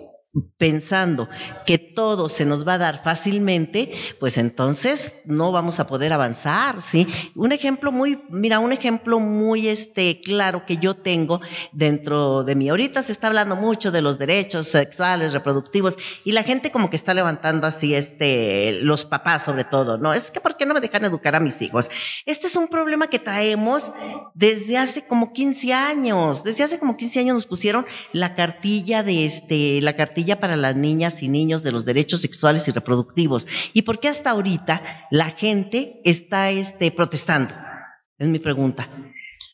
pensando 0.57 1.27
que 1.65 1.77
todo 1.77 2.29
se 2.29 2.45
nos 2.45 2.65
va 2.65 2.75
a 2.75 2.77
dar 2.77 3.03
fácilmente, 3.03 3.91
pues 4.17 4.37
entonces 4.37 5.17
no 5.25 5.51
vamos 5.51 5.81
a 5.81 5.87
poder 5.87 6.13
avanzar, 6.13 6.81
¿sí? 6.81 7.05
Un 7.35 7.51
ejemplo 7.51 7.91
muy, 7.91 8.21
mira, 8.29 8.59
un 8.59 8.71
ejemplo 8.71 9.19
muy 9.19 9.67
este 9.67 10.21
claro 10.21 10.65
que 10.65 10.77
yo 10.77 10.93
tengo 10.93 11.41
dentro 11.73 12.45
de 12.45 12.55
mí. 12.55 12.69
Ahorita 12.69 13.03
se 13.03 13.11
está 13.11 13.27
hablando 13.27 13.57
mucho 13.57 13.91
de 13.91 14.01
los 14.01 14.17
derechos 14.19 14.69
sexuales, 14.69 15.33
reproductivos 15.33 15.97
y 16.23 16.31
la 16.31 16.43
gente 16.43 16.71
como 16.71 16.89
que 16.89 16.95
está 16.95 17.13
levantando 17.13 17.67
así 17.67 17.93
este 17.93 18.71
los 18.83 19.03
papás 19.03 19.43
sobre 19.43 19.65
todo, 19.65 19.97
¿no? 19.97 20.13
Es 20.13 20.31
que 20.31 20.39
¿por 20.39 20.55
qué 20.55 20.65
no 20.65 20.73
me 20.73 20.79
dejan 20.79 21.03
educar 21.03 21.35
a 21.35 21.41
mis 21.41 21.61
hijos? 21.61 21.91
Este 22.25 22.47
es 22.47 22.55
un 22.55 22.69
problema 22.69 23.07
que 23.07 23.19
traemos 23.19 23.91
desde 24.33 24.77
hace 24.77 25.05
como 25.05 25.33
15 25.33 25.73
años. 25.73 26.45
Desde 26.45 26.63
hace 26.63 26.79
como 26.79 26.95
15 26.95 27.19
años 27.19 27.35
nos 27.35 27.45
pusieron 27.45 27.85
la 28.13 28.33
cartilla 28.33 29.03
de 29.03 29.25
este 29.25 29.81
la 29.81 29.93
cartilla 29.97 30.20
para 30.39 30.55
las 30.55 30.75
niñas 30.75 31.23
y 31.23 31.29
niños 31.29 31.63
de 31.63 31.71
los 31.71 31.85
derechos 31.85 32.21
sexuales 32.21 32.67
y 32.67 32.71
reproductivos. 32.71 33.47
¿Y 33.73 33.81
por 33.81 33.99
qué 33.99 34.07
hasta 34.07 34.31
ahorita 34.31 35.07
la 35.11 35.29
gente 35.31 36.01
está 36.03 36.49
este, 36.49 36.91
protestando? 36.91 37.53
Es 38.17 38.27
mi 38.27 38.39
pregunta. 38.39 38.87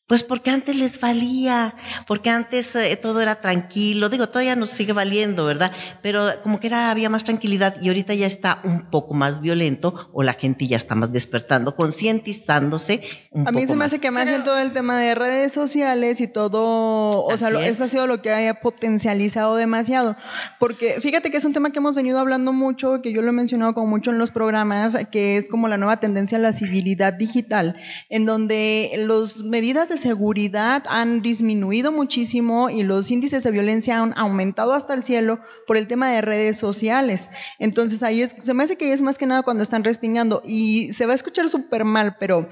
Pues 0.07 0.23
porque 0.23 0.51
antes 0.51 0.73
les 0.77 1.01
valía, 1.01 1.75
porque 2.07 2.29
antes 2.29 2.73
eh, 2.77 2.95
todo 2.95 3.19
era 3.19 3.35
tranquilo, 3.35 4.07
digo, 4.07 4.27
todavía 4.29 4.55
nos 4.55 4.69
sigue 4.69 4.93
valiendo, 4.93 5.43
¿verdad? 5.45 5.73
Pero 6.01 6.29
como 6.43 6.61
que 6.61 6.67
era, 6.67 6.91
había 6.91 7.09
más 7.09 7.25
tranquilidad 7.25 7.75
y 7.81 7.89
ahorita 7.89 8.13
ya 8.13 8.25
está 8.25 8.61
un 8.63 8.89
poco 8.89 9.13
más 9.13 9.41
violento 9.41 10.09
o 10.13 10.23
la 10.23 10.31
gente 10.31 10.65
ya 10.65 10.77
está 10.77 10.95
más 10.95 11.11
despertando, 11.11 11.75
concientizándose. 11.75 13.03
a 13.45 13.51
mí 13.51 13.67
se 13.67 13.75
me 13.75 13.83
hace 13.83 13.99
que 13.99 14.09
más 14.09 14.29
en 14.29 14.45
todo 14.45 14.57
el 14.59 14.71
tema 14.71 14.97
de 14.97 15.13
redes 15.13 15.51
sociales 15.51 16.21
y 16.21 16.29
todo, 16.29 17.25
o 17.25 17.35
sea, 17.35 17.49
eso 17.65 17.83
ha 17.83 17.89
sido 17.89 18.07
lo 18.07 18.21
que 18.21 18.31
haya 18.31 18.61
potencializado 18.61 19.57
demasiado, 19.57 20.15
porque 20.57 21.01
fíjate 21.01 21.31
que 21.31 21.37
es 21.37 21.43
un 21.43 21.51
tema 21.51 21.71
que 21.71 21.79
hemos 21.79 21.95
venido 21.95 22.17
hablando 22.19 22.53
mucho, 22.53 23.01
que 23.01 23.11
yo 23.11 23.21
lo 23.21 23.27
he 23.27 23.33
mencionado 23.33 23.73
como 23.73 23.87
mucho 23.87 24.11
en 24.11 24.19
los 24.19 24.31
programas, 24.31 24.97
que 25.11 25.35
es 25.35 25.49
como 25.49 25.67
la 25.67 25.75
nueva 25.75 25.99
tendencia 25.99 26.37
a 26.37 26.41
la 26.41 26.53
civilidad 26.53 27.11
digital, 27.11 27.75
en 28.07 28.25
donde 28.25 28.89
las 29.05 29.43
medidas 29.43 29.89
de 29.89 29.96
seguridad 29.97 30.83
han 30.87 31.21
disminuido 31.21 31.91
muchísimo 31.91 32.69
y 32.69 32.83
los 32.83 33.11
índices 33.11 33.43
de 33.43 33.51
violencia 33.51 34.01
han 34.01 34.13
aumentado 34.17 34.73
hasta 34.73 34.93
el 34.93 35.03
cielo 35.03 35.39
por 35.65 35.77
el 35.77 35.87
tema 35.87 36.09
de 36.09 36.21
redes 36.21 36.57
sociales. 36.57 37.29
Entonces 37.59 38.03
ahí 38.03 38.21
es, 38.21 38.35
se 38.39 38.53
me 38.53 38.63
hace 38.63 38.77
que 38.77 38.93
es 38.93 39.01
más 39.01 39.17
que 39.17 39.25
nada 39.25 39.43
cuando 39.43 39.63
están 39.63 39.83
respingando 39.83 40.41
y 40.45 40.93
se 40.93 41.05
va 41.05 41.11
a 41.11 41.15
escuchar 41.15 41.49
súper 41.49 41.83
mal, 41.83 42.17
pero 42.19 42.47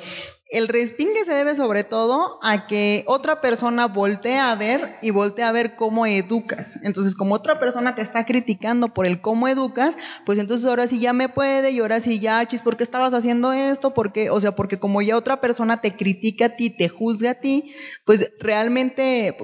el 0.55 0.69
respingue 0.69 1.25
se 1.25 1.33
debe 1.33 1.53
sobre 1.53 1.83
todo 1.83 2.39
a 2.41 2.65
que 2.65 3.03
otra 3.07 3.41
persona 3.41 3.87
voltee 3.87 4.39
a 4.39 4.55
ver 4.55 4.95
y 5.01 5.09
voltee 5.09 5.43
a 5.43 5.51
ver 5.51 5.75
cómo 5.75 6.05
educas. 6.05 6.79
Entonces, 6.83 7.13
como 7.13 7.35
otra 7.35 7.59
persona 7.59 7.93
te 7.93 8.01
está 8.01 8.25
criticando 8.25 8.93
por 8.93 9.05
el 9.05 9.19
cómo 9.19 9.49
educas, 9.49 9.97
pues 10.25 10.39
entonces 10.39 10.65
ahora 10.65 10.87
sí 10.87 11.01
ya 11.01 11.11
me 11.11 11.27
puede 11.27 11.71
y 11.71 11.79
ahora 11.79 11.99
sí 11.99 12.21
ya, 12.21 12.45
chis, 12.45 12.61
¿por 12.61 12.77
qué 12.77 12.83
estabas 12.83 13.13
haciendo 13.13 13.51
esto? 13.51 13.93
Porque, 13.93 14.29
o 14.29 14.39
sea, 14.39 14.55
porque 14.55 14.79
como 14.79 15.01
ya 15.01 15.17
otra 15.17 15.41
persona 15.41 15.81
te 15.81 15.97
critica 15.97 16.45
a 16.45 16.49
ti, 16.55 16.69
te 16.69 16.87
juzga 16.87 17.31
a 17.31 17.35
ti, 17.35 17.73
pues 18.05 18.31
realmente, 18.39 19.35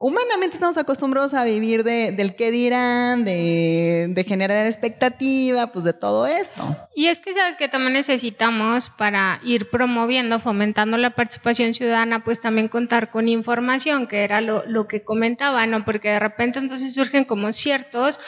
humanamente 0.00 0.56
estamos 0.56 0.78
acostumbrados 0.78 1.32
a 1.32 1.44
vivir 1.44 1.84
de, 1.84 2.10
del 2.10 2.34
qué 2.34 2.50
dirán, 2.50 3.24
de, 3.24 4.08
de 4.10 4.24
generar 4.24 4.66
expectativa, 4.66 5.68
pues 5.68 5.84
de 5.84 5.92
todo 5.92 6.26
esto. 6.26 6.76
Y 6.96 7.06
es 7.06 7.20
que 7.20 7.34
sabes 7.34 7.56
que 7.56 7.68
también 7.68 7.92
necesitamos 7.92 8.90
para 8.90 9.40
ir 9.44 9.70
promoviendo 9.70 10.39
fomentando 10.40 10.96
la 10.96 11.10
participación 11.10 11.74
ciudadana, 11.74 12.24
pues 12.24 12.40
también 12.40 12.68
contar 12.68 13.10
con 13.10 13.28
información, 13.28 14.06
que 14.06 14.24
era 14.24 14.40
lo, 14.40 14.64
lo 14.66 14.88
que 14.88 15.02
comentaba, 15.02 15.66
¿no? 15.66 15.84
Porque 15.84 16.10
de 16.10 16.18
repente 16.18 16.58
entonces 16.58 16.94
surgen 16.94 17.24
como 17.24 17.52
ciertos 17.52 18.20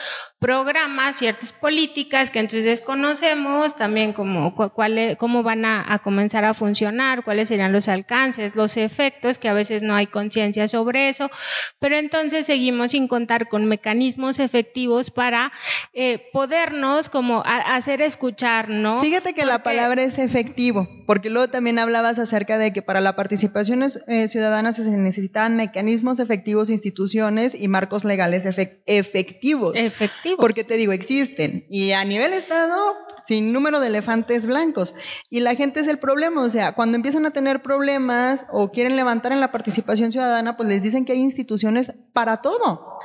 programas, 0.43 1.17
ciertas 1.17 1.53
políticas 1.53 2.33
que 2.33 2.41
entonces 2.41 2.65
desconocemos, 2.65 3.77
también 3.77 4.13
como 4.13 4.57
cuál, 4.57 5.17
cómo 5.17 5.45
van 5.45 5.65
a, 5.65 6.01
comenzar 6.03 6.45
a 6.45 6.53
funcionar, 6.53 7.23
cuáles 7.23 7.47
serían 7.47 7.73
los 7.73 7.87
alcances, 7.87 8.57
los 8.57 8.77
efectos, 8.77 9.39
que 9.39 9.49
a 9.49 9.53
veces 9.53 9.83
no 9.85 9.95
hay 9.95 10.09
conciencia 10.09 10.67
sobre 10.67 11.09
eso, 11.09 11.31
pero 11.79 11.97
entonces 11.97 12.45
seguimos 12.45 12.91
sin 12.91 13.07
contar 13.07 13.49
con 13.49 13.67
mecanismos 13.67 14.41
efectivos 14.41 15.13
para 15.13 15.53
eh, 15.93 16.29
podernos 16.33 17.09
como 17.09 17.45
hacer 17.47 18.03
escuchar, 18.03 18.69
¿no? 18.69 19.01
Fíjate 19.01 19.35
que 19.35 19.45
la 19.45 19.63
palabra 19.63 20.03
es 20.03 20.19
efectivo, 20.19 20.89
porque 21.07 21.31
luego 21.31 21.51
también 21.51 21.79
hablabas 21.93 22.19
acerca 22.19 22.57
de 22.57 22.73
que 22.73 22.81
para 22.81 23.03
la 23.03 23.15
participación 23.15 23.83
eh, 23.83 24.27
ciudadana 24.29 24.73
se 24.73 24.97
necesitaban 24.97 25.57
mecanismos 25.57 26.21
efectivos, 26.21 26.71
instituciones 26.71 27.55
y 27.55 27.69
marcos 27.69 28.05
legales 28.05 28.47
efectivos. 28.87 29.75
Efectivos 29.77 30.39
porque 30.39 30.65
te 30.65 30.77
digo, 30.77 30.93
existen. 30.93 31.67
Y 31.69 31.93
a 31.93 32.05
nivel 32.05 32.33
Estado, 32.33 32.97
sin 33.27 33.53
número 33.53 33.81
de 33.81 33.89
elefantes 33.89 34.47
blancos. 34.47 34.95
Y 35.29 35.41
la 35.41 35.55
gente 35.55 35.81
es 35.81 35.89
el 35.89 35.99
problema. 35.99 36.43
O 36.43 36.51
sea, 36.51 36.73
cuando 36.73 36.97
empiezan 36.97 37.27
a 37.27 37.31
tener 37.31 37.63
problemas 37.63 38.47
o 38.51 38.71
quieren 38.71 38.97
levantar 38.97 39.33
en 39.33 39.41
la 39.41 39.53
participación 39.53 40.13
ciudadana, 40.13 40.57
pues 40.57 40.69
les 40.69 40.83
dicen 40.83 41.05
que 41.05 41.13
hay 41.13 41.21
instituciones 41.21 41.93
para 42.13 42.39
todo. 42.39 42.99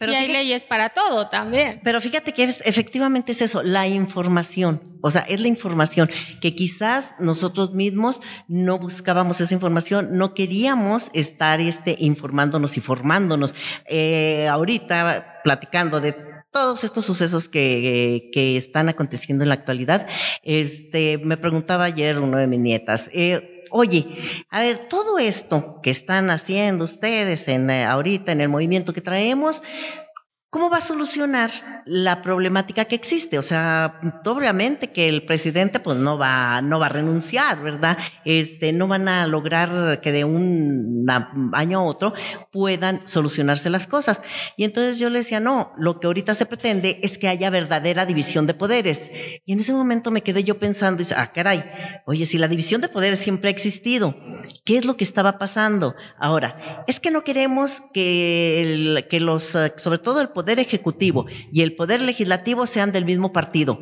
Y 0.00 0.14
hay 0.14 0.32
leyes 0.32 0.62
para 0.62 0.90
todo 0.90 1.28
también. 1.28 1.80
Pero 1.84 2.00
fíjate 2.00 2.32
que 2.32 2.44
efectivamente 2.44 3.32
es 3.32 3.42
eso, 3.42 3.62
la 3.62 3.86
información. 3.86 4.98
O 5.00 5.10
sea, 5.10 5.22
es 5.22 5.40
la 5.40 5.48
información 5.48 6.10
que 6.40 6.54
quizás 6.54 7.14
nosotros 7.18 7.72
mismos 7.72 8.20
no 8.48 8.78
buscábamos 8.78 9.40
esa 9.40 9.54
información, 9.54 10.16
no 10.16 10.34
queríamos 10.34 11.10
estar 11.14 11.60
este, 11.60 11.96
informándonos 11.98 12.76
y 12.76 12.80
formándonos. 12.80 13.54
Eh, 13.88 14.46
ahorita 14.48 15.40
platicando 15.42 16.00
de 16.00 16.14
todos 16.52 16.84
estos 16.84 17.06
sucesos 17.06 17.48
que, 17.48 18.30
que, 18.32 18.56
están 18.56 18.88
aconteciendo 18.88 19.42
en 19.42 19.48
la 19.48 19.54
actualidad. 19.54 20.06
Este, 20.42 21.18
me 21.18 21.38
preguntaba 21.38 21.84
ayer 21.84 22.18
uno 22.18 22.36
de 22.36 22.46
mis 22.46 22.60
nietas, 22.60 23.10
eh, 23.14 23.51
oye, 23.72 24.06
a 24.50 24.60
ver, 24.60 24.88
todo 24.88 25.18
esto 25.18 25.80
que 25.82 25.90
están 25.90 26.30
haciendo 26.30 26.84
ustedes 26.84 27.48
en, 27.48 27.70
eh, 27.70 27.84
ahorita 27.84 28.32
en 28.32 28.40
el 28.40 28.48
movimiento 28.48 28.92
que 28.92 29.00
traemos, 29.00 29.62
¿Cómo 30.52 30.68
va 30.68 30.76
a 30.76 30.80
solucionar 30.82 31.50
la 31.86 32.20
problemática 32.20 32.84
que 32.84 32.94
existe? 32.94 33.38
O 33.38 33.42
sea, 33.42 33.98
obviamente 34.26 34.92
que 34.92 35.08
el 35.08 35.24
presidente 35.24 35.80
pues 35.80 35.96
no 35.96 36.18
va, 36.18 36.60
no 36.60 36.78
va 36.78 36.86
a 36.86 36.88
renunciar, 36.90 37.62
¿verdad? 37.62 37.96
Este, 38.26 38.74
no 38.74 38.86
van 38.86 39.08
a 39.08 39.26
lograr 39.26 40.02
que 40.02 40.12
de 40.12 40.24
un 40.24 41.06
año 41.54 41.78
a 41.78 41.82
otro 41.84 42.12
puedan 42.50 43.00
solucionarse 43.08 43.70
las 43.70 43.86
cosas. 43.86 44.20
Y 44.58 44.64
entonces 44.64 44.98
yo 44.98 45.08
le 45.08 45.20
decía, 45.20 45.40
no, 45.40 45.72
lo 45.78 45.98
que 45.98 46.06
ahorita 46.06 46.34
se 46.34 46.44
pretende 46.44 47.00
es 47.02 47.16
que 47.16 47.28
haya 47.28 47.48
verdadera 47.48 48.04
división 48.04 48.46
de 48.46 48.52
poderes. 48.52 49.10
Y 49.46 49.54
en 49.54 49.60
ese 49.60 49.72
momento 49.72 50.10
me 50.10 50.22
quedé 50.22 50.44
yo 50.44 50.58
pensando, 50.58 50.98
dice, 50.98 51.14
ah, 51.16 51.32
caray, 51.32 51.64
oye, 52.04 52.26
si 52.26 52.36
la 52.36 52.48
división 52.48 52.82
de 52.82 52.90
poderes 52.90 53.20
siempre 53.20 53.48
ha 53.48 53.52
existido, 53.52 54.14
¿qué 54.66 54.76
es 54.76 54.84
lo 54.84 54.98
que 54.98 55.04
estaba 55.04 55.38
pasando? 55.38 55.96
Ahora, 56.18 56.84
es 56.86 57.00
que 57.00 57.10
no 57.10 57.24
queremos 57.24 57.84
que, 57.94 59.06
que 59.08 59.18
los, 59.18 59.56
sobre 59.76 59.96
todo 59.96 60.20
el 60.20 60.28
poder 60.28 60.41
poder 60.42 60.58
ejecutivo 60.58 61.26
y 61.52 61.62
el 61.62 61.76
poder 61.76 62.00
legislativo 62.00 62.66
sean 62.66 62.90
del 62.90 63.04
mismo 63.04 63.32
partido. 63.32 63.80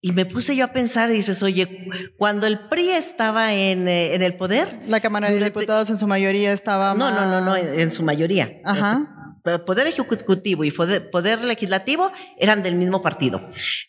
Y 0.00 0.12
me 0.12 0.26
puse 0.26 0.54
yo 0.56 0.64
a 0.64 0.72
pensar 0.72 1.10
y 1.10 1.14
dices, 1.14 1.42
oye, 1.42 1.86
cuando 2.16 2.46
el 2.46 2.68
PRI 2.68 2.90
estaba 2.90 3.52
en, 3.54 3.86
eh, 3.88 4.14
en 4.14 4.22
el 4.22 4.36
poder. 4.36 4.82
La 4.86 5.00
Cámara 5.00 5.30
de 5.30 5.42
Diputados 5.42 5.90
en 5.90 5.98
su 5.98 6.06
mayoría 6.06 6.52
estaba. 6.52 6.94
No, 6.94 7.10
no, 7.10 7.26
no, 7.26 7.40
no, 7.40 7.56
en, 7.56 7.92
su 7.92 8.02
mayoría. 8.02 8.60
Ajá 8.64 9.21
poder 9.42 9.86
ejecutivo 9.86 10.64
y 10.64 10.70
poder, 10.70 11.44
legislativo 11.44 12.10
eran 12.38 12.62
del 12.62 12.76
mismo 12.76 13.02
partido. 13.02 13.40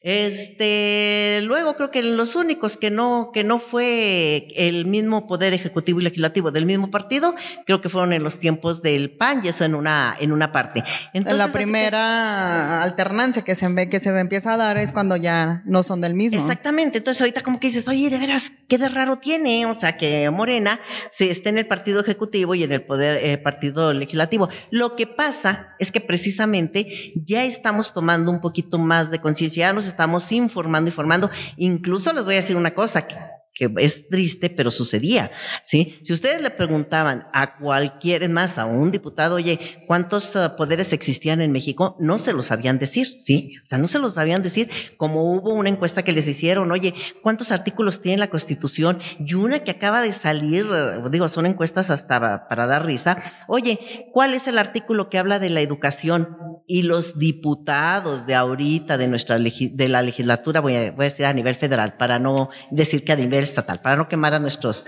Este, 0.01 1.41
luego 1.43 1.75
creo 1.75 1.91
que 1.91 2.01
los 2.01 2.35
únicos 2.35 2.77
que 2.77 2.89
no, 2.89 3.31
que 3.33 3.43
no 3.43 3.59
fue 3.59 4.47
el 4.55 4.85
mismo 4.85 5.27
poder 5.27 5.53
ejecutivo 5.53 5.99
y 5.99 6.03
legislativo 6.03 6.51
del 6.51 6.65
mismo 6.65 6.89
partido, 6.89 7.35
creo 7.65 7.81
que 7.81 7.89
fueron 7.89 8.13
en 8.13 8.23
los 8.23 8.39
tiempos 8.39 8.81
del 8.81 9.11
PAN 9.11 9.41
y 9.43 9.49
eso 9.49 9.63
en 9.63 9.75
una, 9.75 10.15
en 10.19 10.31
una 10.31 10.51
parte. 10.51 10.83
Entonces, 11.13 11.37
la 11.37 11.47
primera 11.47 12.81
alternancia 12.81 13.43
que 13.43 13.55
se, 13.55 13.89
que 13.89 13.99
se 13.99 14.09
empieza 14.17 14.53
a 14.53 14.57
dar 14.57 14.77
es 14.77 14.91
cuando 14.91 15.15
ya 15.15 15.61
no 15.65 15.83
son 15.83 16.01
del 16.01 16.15
mismo. 16.15 16.39
Exactamente. 16.39 16.97
Entonces 16.97 17.21
ahorita 17.21 17.41
como 17.41 17.59
que 17.59 17.67
dices, 17.67 17.87
oye, 17.87 18.09
de 18.09 18.17
veras, 18.17 18.51
qué 18.67 18.77
de 18.77 18.89
raro 18.89 19.17
tiene. 19.17 19.65
O 19.65 19.75
sea, 19.75 19.97
que 19.97 20.29
Morena 20.31 20.79
se 21.09 21.29
esté 21.29 21.49
en 21.49 21.59
el 21.59 21.67
partido 21.67 22.01
ejecutivo 22.01 22.55
y 22.55 22.63
en 22.63 22.71
el 22.71 22.83
poder 22.83 23.17
eh, 23.23 23.37
partido 23.37 23.93
legislativo. 23.93 24.49
Lo 24.71 24.95
que 24.95 25.07
pasa 25.07 25.42
es 25.79 25.91
que 25.91 26.01
precisamente 26.01 26.87
ya 27.15 27.43
estamos 27.43 27.93
tomando 27.93 28.31
un 28.31 28.41
poquito 28.41 28.77
más 28.77 29.11
de 29.11 29.19
conciencia, 29.19 29.67
ya 29.67 29.73
nos 29.73 29.87
estamos 29.87 30.31
informando, 30.31 30.89
informando. 30.89 31.29
Incluso 31.57 32.13
les 32.13 32.23
voy 32.23 32.33
a 32.35 32.37
decir 32.37 32.55
una 32.55 32.71
cosa, 32.71 33.07
que 33.07 33.15
que 33.53 33.71
es 33.77 34.09
triste, 34.09 34.49
pero 34.49 34.71
sucedía, 34.71 35.31
¿sí? 35.63 35.99
Si 36.01 36.11
ustedes 36.11 36.41
le 36.41 36.49
preguntaban 36.49 37.23
a 37.33 37.57
cualquier, 37.57 38.27
más, 38.29 38.57
a 38.57 38.65
un 38.65 38.91
diputado, 38.91 39.35
oye, 39.35 39.59
¿cuántos 39.87 40.35
uh, 40.35 40.55
poderes 40.57 40.91
existían 40.91 41.39
en 41.41 41.51
México? 41.51 41.95
No 41.99 42.17
se 42.17 42.33
lo 42.33 42.41
sabían 42.41 42.79
decir, 42.79 43.05
¿sí? 43.05 43.57
O 43.61 43.65
sea, 43.65 43.77
no 43.77 43.87
se 43.87 43.99
lo 43.99 44.09
sabían 44.09 44.41
decir, 44.41 44.69
como 44.97 45.33
hubo 45.33 45.53
una 45.53 45.69
encuesta 45.69 46.03
que 46.03 46.13
les 46.13 46.27
hicieron, 46.27 46.71
oye, 46.71 46.95
¿cuántos 47.21 47.51
artículos 47.51 48.01
tiene 48.01 48.17
la 48.17 48.29
Constitución? 48.29 48.99
Y 49.19 49.35
una 49.35 49.59
que 49.59 49.71
acaba 49.71 50.01
de 50.01 50.11
salir, 50.11 50.65
digo, 51.11 51.29
son 51.29 51.45
encuestas 51.45 51.89
hasta 51.89 52.47
para 52.47 52.65
dar 52.65 52.85
risa, 52.85 53.21
oye, 53.47 54.07
¿cuál 54.11 54.33
es 54.33 54.47
el 54.47 54.57
artículo 54.57 55.09
que 55.09 55.19
habla 55.19 55.39
de 55.39 55.49
la 55.49 55.61
educación? 55.61 56.37
Y 56.65 56.83
los 56.83 57.19
diputados 57.19 58.25
de 58.25 58.35
ahorita, 58.35 58.97
de 58.97 59.07
nuestra, 59.07 59.37
de 59.37 59.87
la 59.89 60.01
legislatura, 60.01 60.61
voy 60.61 60.75
a, 60.75 60.91
voy 60.91 61.05
a 61.05 61.09
decir 61.09 61.25
a 61.25 61.33
nivel 61.33 61.55
federal, 61.55 61.97
para 61.97 62.19
no 62.19 62.49
decir 62.71 63.03
que 63.03 63.11
a 63.11 63.15
nivel 63.17 63.43
estatal, 63.43 63.81
para 63.81 63.97
no 63.97 64.07
quemar 64.07 64.33
a 64.33 64.39
nuestros, 64.39 64.85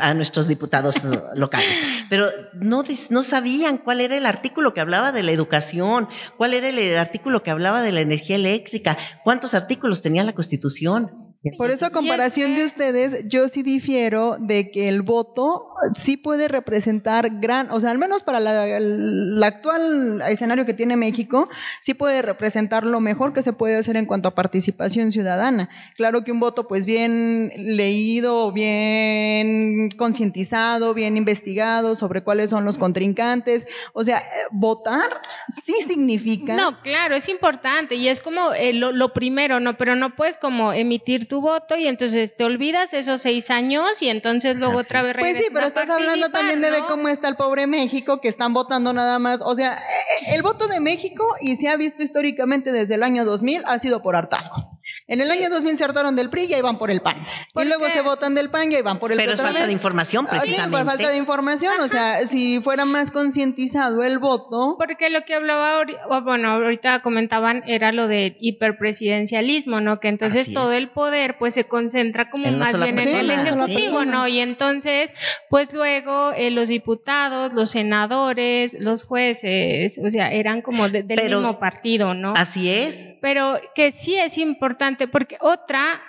a 0.00 0.14
nuestros 0.14 0.48
diputados 0.48 0.96
locales. 1.36 1.80
Pero 2.08 2.28
no, 2.54 2.82
no 3.10 3.22
sabían 3.22 3.78
cuál 3.78 4.00
era 4.00 4.16
el 4.16 4.26
artículo 4.26 4.72
que 4.72 4.80
hablaba 4.80 5.12
de 5.12 5.22
la 5.22 5.32
educación, 5.32 6.08
cuál 6.36 6.54
era 6.54 6.68
el 6.68 6.96
artículo 6.96 7.42
que 7.42 7.50
hablaba 7.50 7.82
de 7.82 7.92
la 7.92 8.00
energía 8.00 8.36
eléctrica, 8.36 8.96
cuántos 9.22 9.54
artículos 9.54 10.02
tenía 10.02 10.24
la 10.24 10.34
Constitución. 10.34 11.27
Por 11.56 11.70
eso, 11.70 11.86
a 11.86 11.90
comparación 11.90 12.56
de 12.56 12.64
ustedes, 12.64 13.28
yo 13.28 13.46
sí 13.46 13.62
difiero 13.62 14.36
de 14.40 14.72
que 14.72 14.88
el 14.88 15.02
voto 15.02 15.68
sí 15.94 16.16
puede 16.16 16.48
representar 16.48 17.38
gran, 17.38 17.70
o 17.70 17.78
sea, 17.78 17.92
al 17.92 17.98
menos 17.98 18.24
para 18.24 18.40
la, 18.40 18.66
el 18.66 19.40
actual 19.44 20.20
escenario 20.28 20.66
que 20.66 20.74
tiene 20.74 20.96
México, 20.96 21.48
sí 21.80 21.94
puede 21.94 22.22
representar 22.22 22.84
lo 22.84 22.98
mejor 22.98 23.32
que 23.32 23.42
se 23.42 23.52
puede 23.52 23.76
hacer 23.76 23.96
en 23.96 24.06
cuanto 24.06 24.28
a 24.28 24.34
participación 24.34 25.12
ciudadana. 25.12 25.68
Claro 25.94 26.24
que 26.24 26.32
un 26.32 26.40
voto, 26.40 26.66
pues 26.66 26.86
bien 26.86 27.52
leído, 27.56 28.50
bien 28.50 29.90
concientizado, 29.96 30.92
bien 30.92 31.16
investigado 31.16 31.94
sobre 31.94 32.24
cuáles 32.24 32.50
son 32.50 32.64
los 32.64 32.78
contrincantes, 32.78 33.68
o 33.92 34.02
sea, 34.02 34.20
votar 34.50 35.20
sí 35.48 35.74
significa. 35.86 36.56
No, 36.56 36.82
claro, 36.82 37.14
es 37.14 37.28
importante 37.28 37.94
y 37.94 38.08
es 38.08 38.20
como 38.20 38.52
eh, 38.54 38.72
lo, 38.72 38.90
lo 38.90 39.12
primero, 39.12 39.60
¿no? 39.60 39.76
Pero 39.76 39.94
no 39.94 40.16
puedes 40.16 40.36
como 40.36 40.72
emitir 40.72 41.27
tu 41.28 41.40
voto 41.40 41.76
y 41.76 41.86
entonces 41.86 42.34
te 42.34 42.44
olvidas 42.44 42.92
esos 42.92 43.22
seis 43.22 43.50
años 43.50 44.02
y 44.02 44.08
entonces 44.08 44.56
luego 44.56 44.78
otra 44.78 45.02
vez 45.02 45.14
regresas. 45.14 45.38
Pues 45.38 45.46
sí, 45.48 45.54
pero 45.54 45.66
estás 45.66 45.90
hablando 45.90 46.30
también 46.30 46.60
de 46.60 46.70
ver 46.70 46.82
cómo 46.88 47.08
está 47.08 47.28
el 47.28 47.36
pobre 47.36 47.66
México, 47.66 48.20
que 48.20 48.28
están 48.28 48.54
votando 48.54 48.92
nada 48.92 49.18
más. 49.18 49.42
O 49.42 49.54
sea, 49.54 49.74
eh, 49.74 50.34
el 50.34 50.42
voto 50.42 50.66
de 50.66 50.80
México, 50.80 51.24
y 51.40 51.56
se 51.56 51.68
ha 51.68 51.76
visto 51.76 52.02
históricamente 52.02 52.72
desde 52.72 52.94
el 52.94 53.02
año 53.02 53.24
2000, 53.24 53.62
ha 53.66 53.78
sido 53.78 54.02
por 54.02 54.16
hartazgo. 54.16 54.77
En 55.10 55.22
el 55.22 55.30
año 55.30 55.48
2000 55.48 55.78
se 55.78 55.84
hartaron 55.84 56.16
del 56.16 56.28
PRI 56.28 56.44
y 56.44 56.54
ahí 56.54 56.60
van 56.60 56.76
por 56.76 56.90
el 56.90 57.00
PAN. 57.00 57.16
Y 57.56 57.64
luego 57.64 57.88
se 57.88 58.02
votan 58.02 58.34
del 58.34 58.50
PAN 58.50 58.70
y 58.70 58.76
ahí 58.76 58.82
van 58.82 58.98
por 58.98 59.10
el 59.10 59.16
Pero 59.16 59.32
es 59.32 59.40
falta 59.40 59.66
de 59.66 59.72
información, 59.72 60.26
precisamente. 60.26 60.64
Sí, 60.64 60.70
por 60.70 60.84
falta 60.84 61.08
de 61.08 61.16
información. 61.16 61.80
O 61.80 61.88
sea, 61.88 62.26
si 62.26 62.60
fuera 62.60 62.84
más 62.84 63.10
concientizado 63.10 64.04
el 64.04 64.18
voto. 64.18 64.76
Porque 64.78 65.08
lo 65.08 65.22
que 65.22 65.34
hablaba, 65.34 65.86
bueno, 66.22 66.50
ahorita 66.50 67.00
comentaban 67.00 67.62
era 67.66 67.90
lo 67.90 68.06
de 68.06 68.36
hiperpresidencialismo, 68.38 69.80
¿no? 69.80 69.98
Que 69.98 70.08
entonces 70.08 70.52
todo 70.52 70.72
el 70.72 70.88
poder 70.88 71.38
pues 71.38 71.54
se 71.54 71.64
concentra 71.64 72.28
como 72.28 72.50
más 72.52 72.78
bien 72.78 72.98
en 72.98 73.08
el 73.08 73.30
ejecutivo, 73.30 74.04
¿no? 74.04 74.28
Y 74.28 74.40
entonces, 74.40 75.14
pues 75.48 75.72
luego 75.72 76.32
eh, 76.32 76.50
los 76.50 76.68
diputados, 76.68 77.54
los 77.54 77.70
senadores, 77.70 78.76
los 78.78 79.04
jueces, 79.04 79.98
o 80.04 80.10
sea, 80.10 80.30
eran 80.32 80.60
como 80.60 80.90
del 80.90 81.06
mismo 81.06 81.58
partido, 81.58 82.12
¿no? 82.12 82.34
Así 82.36 82.70
es. 82.70 83.16
Pero 83.22 83.58
que 83.74 83.90
sí 83.90 84.14
es 84.16 84.36
importante 84.36 84.97
porque 85.06 85.36
otra 85.40 86.00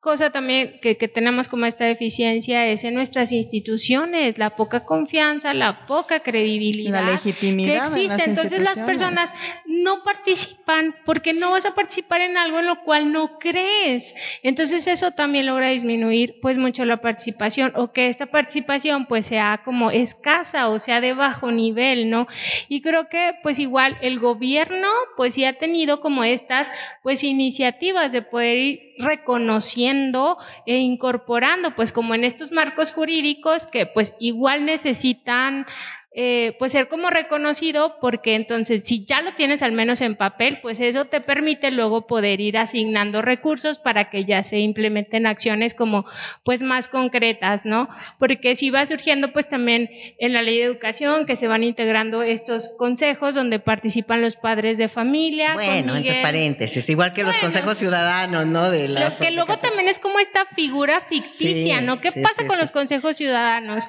cosa 0.00 0.30
también 0.30 0.80
que, 0.80 0.94
tenemos 0.94 1.48
como 1.48 1.66
esta 1.66 1.84
deficiencia 1.84 2.66
es 2.66 2.84
en 2.84 2.94
nuestras 2.94 3.32
instituciones, 3.32 4.38
la 4.38 4.56
poca 4.56 4.86
confianza, 4.86 5.52
la 5.52 5.84
poca 5.84 6.20
credibilidad 6.20 7.04
la 7.04 7.12
legitimidad 7.12 7.92
que 7.92 8.04
existe. 8.04 8.30
Entonces 8.30 8.60
las 8.60 8.78
personas 8.78 9.34
no 9.66 10.02
participan 10.02 10.96
porque 11.04 11.34
no 11.34 11.50
vas 11.50 11.66
a 11.66 11.74
participar 11.74 12.22
en 12.22 12.38
algo 12.38 12.60
en 12.60 12.66
lo 12.66 12.82
cual 12.82 13.12
no 13.12 13.38
crees. 13.38 14.14
Entonces 14.42 14.86
eso 14.86 15.10
también 15.10 15.46
logra 15.46 15.68
disminuir 15.68 16.36
pues 16.40 16.56
mucho 16.56 16.86
la 16.86 17.02
participación 17.02 17.72
o 17.76 17.92
que 17.92 18.08
esta 18.08 18.26
participación 18.26 19.04
pues 19.04 19.26
sea 19.26 19.60
como 19.64 19.90
escasa 19.90 20.68
o 20.70 20.78
sea 20.78 21.02
de 21.02 21.12
bajo 21.12 21.52
nivel, 21.52 22.08
¿no? 22.08 22.26
Y 22.68 22.80
creo 22.80 23.10
que 23.10 23.34
pues 23.42 23.58
igual 23.58 23.98
el 24.00 24.18
gobierno 24.18 24.88
pues 25.18 25.34
sí 25.34 25.44
ha 25.44 25.52
tenido 25.52 26.00
como 26.00 26.24
estas 26.24 26.72
pues 27.02 27.22
iniciativas 27.22 28.12
de 28.12 28.22
poder 28.22 28.56
ir 28.56 28.89
reconociendo 29.00 30.36
e 30.66 30.78
incorporando, 30.78 31.74
pues 31.74 31.92
como 31.92 32.14
en 32.14 32.24
estos 32.24 32.52
marcos 32.52 32.92
jurídicos 32.92 33.66
que 33.66 33.86
pues 33.86 34.14
igual 34.18 34.64
necesitan 34.64 35.66
eh, 36.12 36.56
pues 36.58 36.72
ser 36.72 36.88
como 36.88 37.08
reconocido 37.08 37.98
porque 38.00 38.34
entonces 38.34 38.82
si 38.82 39.04
ya 39.04 39.22
lo 39.22 39.34
tienes 39.36 39.62
al 39.62 39.70
menos 39.70 40.00
en 40.00 40.16
papel, 40.16 40.58
pues 40.60 40.80
eso 40.80 41.04
te 41.04 41.20
permite 41.20 41.70
luego 41.70 42.08
poder 42.08 42.40
ir 42.40 42.58
asignando 42.58 43.22
recursos 43.22 43.78
para 43.78 44.10
que 44.10 44.24
ya 44.24 44.42
se 44.42 44.58
implementen 44.58 45.28
acciones 45.28 45.72
como 45.72 46.04
pues 46.42 46.62
más 46.62 46.88
concretas, 46.88 47.64
¿no? 47.64 47.88
Porque 48.18 48.56
si 48.56 48.70
va 48.70 48.84
surgiendo 48.86 49.32
pues 49.32 49.46
también 49.46 49.88
en 50.18 50.32
la 50.32 50.42
ley 50.42 50.58
de 50.58 50.64
educación 50.64 51.26
que 51.26 51.36
se 51.36 51.46
van 51.46 51.62
integrando 51.62 52.24
estos 52.24 52.70
consejos 52.76 53.36
donde 53.36 53.60
participan 53.60 54.20
los 54.20 54.34
padres 54.34 54.78
de 54.78 54.88
familia. 54.88 55.54
Bueno, 55.54 55.94
entre 55.94 56.22
paréntesis, 56.22 56.88
igual 56.88 57.12
que 57.12 57.22
los 57.22 57.36
consejos 57.36 57.78
ciudadanos, 57.78 58.46
¿no? 58.46 58.68
De 58.68 58.88
las 58.88 59.18
que 59.18 59.30
luego 59.30 59.58
también 59.58 59.86
es 59.86 60.00
como 60.00 60.18
esta 60.18 60.44
figura 60.46 61.00
ficticia, 61.02 61.80
¿no? 61.80 62.00
¿Qué 62.00 62.10
pasa 62.10 62.48
con 62.48 62.58
los 62.58 62.72
consejos 62.72 63.16
ciudadanos? 63.16 63.86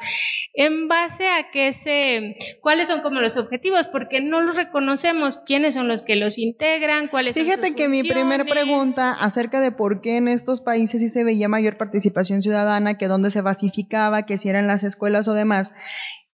¿En 0.54 0.88
base 0.88 1.28
a 1.28 1.50
qué 1.50 1.74
se 1.74 2.11
cuáles 2.62 2.88
son 2.88 3.02
como 3.02 3.20
los 3.20 3.38
objetivos, 3.38 3.88
porque 3.88 4.22
no 4.22 4.42
los 4.42 4.56
reconocemos, 4.56 5.38
quiénes 5.38 5.74
son 5.74 5.88
los 5.88 6.02
que 6.02 6.16
los 6.16 6.38
integran, 6.38 7.08
cuáles 7.08 7.36
Fíjate 7.36 7.68
son 7.68 7.68
sus 7.68 7.76
que 7.76 7.90
mi 7.90 8.04
primera 8.04 8.44
pregunta 8.46 9.14
acerca 9.14 9.62
de 9.62 9.72
por 9.72 10.02
qué 10.02 10.18
en 10.18 10.28
estos 10.28 10.62
países 10.62 11.02
sí 11.02 11.10
se 11.10 11.24
veía 11.24 11.48
mayor 11.48 11.78
participación 11.78 12.42
ciudadana, 12.42 12.98
que 12.98 13.08
dónde 13.08 13.32
se 13.32 13.42
basificaba, 13.42 14.26
que 14.26 14.38
si 14.38 14.50
eran 14.50 14.68
las 14.68 14.84
escuelas 14.84 15.28
o 15.28 15.34
demás, 15.34 15.74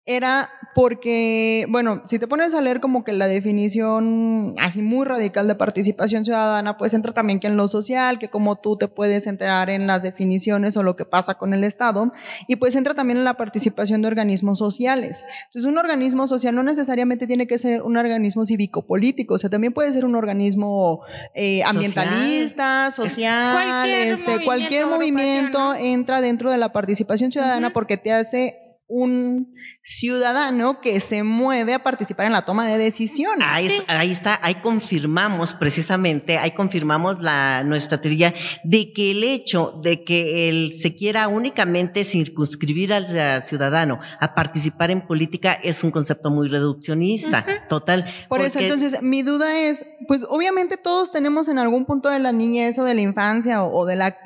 era 0.08 0.50
porque, 0.74 1.66
bueno, 1.70 2.04
si 2.06 2.18
te 2.18 2.28
pones 2.28 2.54
a 2.54 2.62
leer 2.62 2.80
como 2.80 3.04
que 3.04 3.12
la 3.12 3.28
definición 3.28 4.56
así 4.58 4.82
muy 4.82 5.06
radical 5.06 5.48
de 5.48 5.56
participación 5.56 6.24
ciudadana, 6.24 6.78
pues 6.78 6.94
entra 6.94 7.14
también 7.14 7.40
que 7.40 7.48
en 7.48 7.58
lo 7.58 7.68
social, 7.68 8.18
que 8.18 8.30
como 8.30 8.56
tú 8.56 8.78
te 8.78 8.88
puedes 8.88 9.28
enterar 9.28 9.70
en 9.70 9.86
las 9.86 10.04
definiciones 10.04 10.78
o 10.78 10.84
lo 10.84 10.96
que 10.96 11.04
pasa 11.04 11.34
con 11.34 11.54
el 11.54 11.64
Estado, 11.64 12.14
y 12.48 12.56
pues 12.56 12.76
entra 12.76 12.94
también 12.94 13.18
en 13.18 13.26
la 13.26 13.34
participación 13.34 14.02
de 14.02 14.08
organismos 14.08 14.60
sociales. 14.60 15.26
Entonces, 15.46 15.70
un 15.70 15.78
organismo 15.78 16.26
social 16.26 16.56
no 16.56 16.64
necesariamente 16.64 17.28
tiene 17.28 17.46
que 17.46 17.58
ser 17.58 17.82
un 17.82 17.98
organismo 17.98 18.46
cívico-político, 18.46 19.34
o 19.34 19.38
sea, 19.38 19.50
también 19.50 19.74
puede 19.74 19.92
ser 19.92 20.06
un 20.06 20.16
organismo 20.16 21.02
eh, 21.34 21.64
ambientalista, 21.64 22.92
social, 22.92 23.54
cualquier 23.54 24.08
este, 24.14 24.24
movimiento, 24.24 24.46
cualquier 24.46 24.86
movimiento 24.86 25.74
entra 25.74 26.22
dentro 26.22 26.50
de 26.50 26.60
la 26.60 26.72
participación 26.72 27.32
ciudadana 27.32 27.74
porque 27.74 27.98
te 27.98 28.14
hace 28.14 28.67
un 28.88 29.54
ciudadano 29.82 30.80
que 30.80 31.00
se 31.02 31.24
mueve 31.24 31.74
a 31.74 31.84
participar 31.84 32.26
en 32.26 32.32
la 32.32 32.44
toma 32.44 32.66
de 32.68 32.78
decisiones. 32.78 33.46
Ahí, 33.46 34.12
está, 34.12 34.40
ahí 34.42 34.56
confirmamos 34.56 35.54
precisamente, 35.54 36.38
ahí 36.38 36.52
confirmamos 36.52 37.22
la, 37.22 37.64
nuestra 37.66 38.00
teoría 38.00 38.34
de 38.64 38.94
que 38.94 39.12
el 39.12 39.24
hecho 39.26 39.80
de 39.84 40.06
que 40.06 40.48
él 40.48 40.74
se 40.74 40.96
quiera 40.96 41.28
únicamente 41.28 42.06
circunscribir 42.06 42.94
al 42.94 43.44
ciudadano 43.44 44.00
a 44.22 44.34
participar 44.34 44.90
en 44.90 45.06
política 45.06 45.54
es 45.54 45.84
un 45.84 45.92
concepto 45.92 46.32
muy 46.32 46.48
reduccionista, 46.48 47.46
total. 47.68 48.06
Por 48.30 48.42
eso, 48.42 48.60
entonces, 48.60 49.02
mi 49.02 49.22
duda 49.22 49.60
es, 49.60 49.86
pues 50.08 50.26
obviamente 50.30 50.78
todos 50.78 51.12
tenemos 51.12 51.50
en 51.50 51.60
algún 51.60 51.86
punto 51.86 52.10
de 52.10 52.20
la 52.20 52.32
niñez 52.32 52.80
o 52.80 52.86
de 52.86 52.94
la 52.94 53.02
infancia 53.02 53.64
o 53.64 53.86
de 53.86 53.98
la 53.98 54.18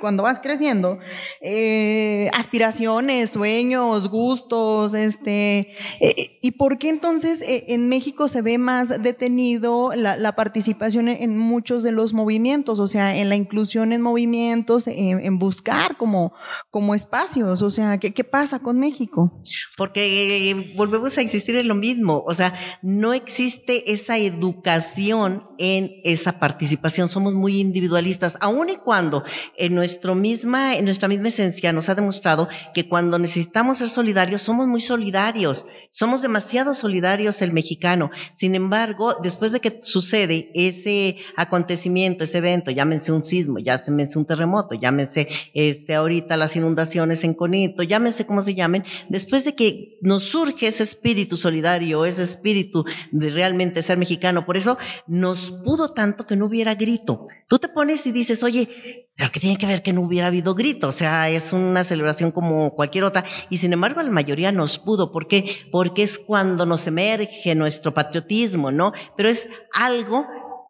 cuando 0.00 0.24
vas 0.24 0.40
creciendo, 0.40 0.98
eh, 1.40 2.28
aspiraciones, 2.34 3.30
sueños, 3.30 4.08
gustos, 4.08 4.94
este, 4.94 5.74
eh, 6.00 6.38
¿y 6.42 6.50
por 6.52 6.78
qué 6.78 6.88
entonces 6.88 7.40
eh, 7.40 7.66
en 7.68 7.88
México 7.88 8.26
se 8.26 8.42
ve 8.42 8.58
más 8.58 9.00
detenido 9.02 9.92
la, 9.94 10.34
participación 10.34 11.08
en, 11.08 11.38
muchos 11.38 11.82
de 11.84 11.92
los 11.92 12.12
movimientos, 12.12 12.80
o 12.80 12.88
sea, 12.88 13.16
en 13.16 13.28
la 13.28 13.36
inclusión 13.36 13.92
en 13.92 14.02
movimientos, 14.02 14.86
en, 14.88 15.38
buscar 15.38 15.96
como, 15.96 16.32
como 16.70 16.94
espacios, 16.94 17.62
o 17.62 17.70
sea, 17.70 17.98
¿qué, 17.98 18.12
¿qué 18.12 18.24
pasa 18.24 18.58
con 18.58 18.78
México? 18.80 19.40
Porque 19.76 20.74
volvemos 20.76 21.16
a 21.16 21.20
existir 21.20 21.54
en 21.56 21.68
lo 21.68 21.76
mismo, 21.76 22.24
o 22.26 22.34
sea, 22.34 22.54
no 22.82 23.14
existe 23.14 23.90
esa 23.92 24.18
educación 24.18 25.44
en 25.58 25.92
esa 26.04 26.38
participación, 26.38 27.08
somos 27.08 27.34
muy 27.34 27.60
individualistas, 27.60 28.36
aun 28.40 28.68
y 28.68 28.76
cuando 28.76 29.22
en 29.56 29.75
nuestro 29.76 30.16
misma, 30.16 30.74
en 30.74 30.84
nuestra 30.84 31.06
misma 31.06 31.28
esencia 31.28 31.72
nos 31.72 31.88
ha 31.88 31.94
demostrado 31.94 32.48
que 32.74 32.88
cuando 32.88 33.18
necesitamos 33.18 33.78
ser 33.78 33.90
solidarios, 33.90 34.42
somos 34.42 34.66
muy 34.66 34.80
solidarios, 34.80 35.66
somos 35.90 36.22
demasiado 36.22 36.74
solidarios 36.74 37.42
el 37.42 37.52
mexicano. 37.52 38.10
Sin 38.34 38.54
embargo, 38.54 39.14
después 39.22 39.52
de 39.52 39.60
que 39.60 39.78
sucede 39.82 40.50
ese 40.54 41.16
acontecimiento, 41.36 42.24
ese 42.24 42.38
evento, 42.38 42.70
llámense 42.72 43.12
un 43.12 43.22
sismo, 43.22 43.58
llámense 43.58 44.18
un 44.18 44.26
terremoto, 44.26 44.74
llámense 44.74 45.28
este, 45.54 45.94
ahorita 45.94 46.36
las 46.36 46.56
inundaciones 46.56 47.22
en 47.22 47.34
Conito, 47.34 47.82
llámense 47.82 48.26
como 48.26 48.40
se 48.40 48.54
llamen, 48.54 48.82
después 49.08 49.44
de 49.44 49.54
que 49.54 49.90
nos 50.00 50.24
surge 50.24 50.66
ese 50.66 50.82
espíritu 50.82 51.36
solidario, 51.36 52.04
ese 52.04 52.22
espíritu 52.22 52.84
de 53.12 53.30
realmente 53.30 53.82
ser 53.82 53.98
mexicano, 53.98 54.46
por 54.46 54.56
eso 54.56 54.78
nos 55.06 55.50
pudo 55.64 55.92
tanto 55.92 56.26
que 56.26 56.36
no 56.36 56.46
hubiera 56.46 56.74
grito. 56.74 57.28
Tú 57.48 57.58
te 57.58 57.68
pones 57.68 58.06
y 58.06 58.12
dices, 58.12 58.42
oye, 58.42 59.05
pero 59.16 59.32
que 59.32 59.40
tiene 59.40 59.56
que 59.56 59.66
ver 59.66 59.82
que 59.82 59.92
no 59.92 60.02
hubiera 60.02 60.26
habido 60.26 60.54
grito, 60.54 60.88
o 60.88 60.92
sea, 60.92 61.28
es 61.30 61.52
una 61.52 61.84
celebración 61.84 62.30
como 62.30 62.74
cualquier 62.74 63.04
otra, 63.04 63.24
y 63.48 63.56
sin 63.56 63.72
embargo 63.72 64.02
la 64.02 64.10
mayoría 64.10 64.52
nos 64.52 64.78
pudo, 64.78 65.10
¿por 65.10 65.26
qué? 65.26 65.68
Porque 65.72 66.02
es 66.02 66.18
cuando 66.18 66.66
nos 66.66 66.86
emerge 66.86 67.54
nuestro 67.54 67.94
patriotismo, 67.94 68.70
¿no? 68.70 68.92
Pero 69.16 69.28
es 69.30 69.48
algo 69.72 70.26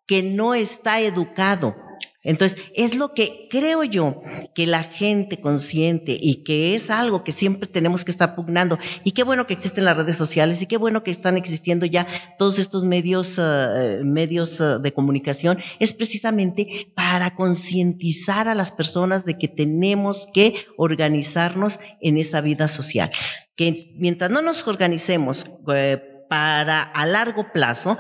que 0.07 0.23
no 0.23 0.55
está 0.55 1.01
educado. 1.01 1.75
Entonces, 2.27 2.59
es 2.75 2.97
lo 2.97 3.15
que 3.15 3.47
creo 3.49 3.85
yo 3.85 4.21
que 4.53 4.67
la 4.67 4.83
gente 4.83 5.41
consciente 5.41 6.19
y 6.21 6.43
que 6.43 6.75
es 6.75 6.91
algo 6.91 7.23
que 7.23 7.31
siempre 7.33 7.69
tenemos 7.69 8.05
que 8.05 8.11
estar 8.11 8.35
pugnando. 8.35 8.79
Y 9.05 9.13
qué 9.13 9.23
bueno 9.23 9.47
que 9.47 9.55
existen 9.55 9.85
las 9.85 9.97
redes 9.97 10.17
sociales 10.17 10.61
y 10.61 10.67
qué 10.67 10.77
bueno 10.77 11.05
que 11.05 11.13
están 11.13 11.37
existiendo 11.37 11.87
ya 11.87 12.07
todos 12.37 12.59
estos 12.59 12.85
medios, 12.85 13.39
eh, 13.39 14.01
medios 14.03 14.61
eh, 14.61 14.79
de 14.81 14.93
comunicación, 14.93 15.59
es 15.79 15.95
precisamente 15.95 16.91
para 16.95 17.35
concientizar 17.37 18.49
a 18.49 18.57
las 18.57 18.73
personas 18.73 19.25
de 19.25 19.39
que 19.39 19.47
tenemos 19.47 20.29
que 20.35 20.57
organizarnos 20.77 21.79
en 22.01 22.19
esa 22.19 22.41
vida 22.41 22.67
social. 22.67 23.11
Que 23.55 23.77
mientras 23.95 24.31
no 24.31 24.43
nos 24.43 24.67
organicemos 24.67 25.47
eh, 25.73 26.03
para 26.29 26.83
a 26.83 27.07
largo 27.07 27.53
plazo, 27.53 27.97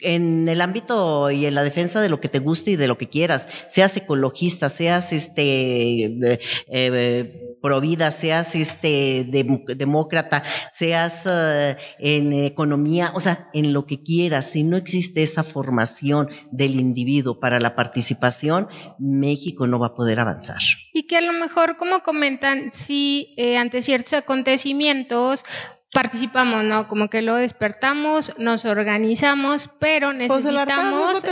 en 0.00 0.48
el 0.48 0.60
ámbito 0.60 1.30
y 1.30 1.46
en 1.46 1.54
la 1.54 1.62
defensa 1.62 2.00
de 2.00 2.08
lo 2.08 2.20
que 2.20 2.28
te 2.28 2.38
guste 2.38 2.72
y 2.72 2.76
de 2.76 2.88
lo 2.88 2.98
que 2.98 3.08
quieras, 3.08 3.48
seas 3.68 3.96
ecologista, 3.96 4.68
seas 4.68 5.12
este 5.12 6.04
eh, 6.04 6.40
eh 6.68 7.50
pro 7.62 7.80
vida, 7.80 8.10
seas 8.10 8.54
este 8.54 9.24
demócrata, 9.24 10.42
seas 10.70 11.22
eh, 11.24 11.76
en 11.98 12.34
economía, 12.34 13.10
o 13.14 13.20
sea, 13.20 13.48
en 13.54 13.72
lo 13.72 13.86
que 13.86 14.02
quieras, 14.02 14.50
si 14.50 14.64
no 14.64 14.76
existe 14.76 15.22
esa 15.22 15.44
formación 15.44 16.28
del 16.50 16.78
individuo 16.78 17.40
para 17.40 17.60
la 17.60 17.74
participación, 17.74 18.68
México 18.98 19.66
no 19.66 19.78
va 19.78 19.88
a 19.88 19.94
poder 19.94 20.20
avanzar. 20.20 20.58
Y 20.92 21.06
que 21.06 21.16
a 21.16 21.22
lo 21.22 21.32
mejor, 21.32 21.78
como 21.78 22.02
comentan, 22.02 22.70
si 22.70 23.34
ante 23.58 23.80
ciertos 23.80 24.12
acontecimientos 24.12 25.42
participamos, 25.94 26.64
¿no? 26.64 26.88
Como 26.88 27.08
que 27.08 27.22
lo 27.22 27.36
despertamos, 27.36 28.32
nos 28.36 28.64
organizamos, 28.64 29.70
pero 29.78 30.08
Pues 30.08 30.18
necesitamos 30.18 31.22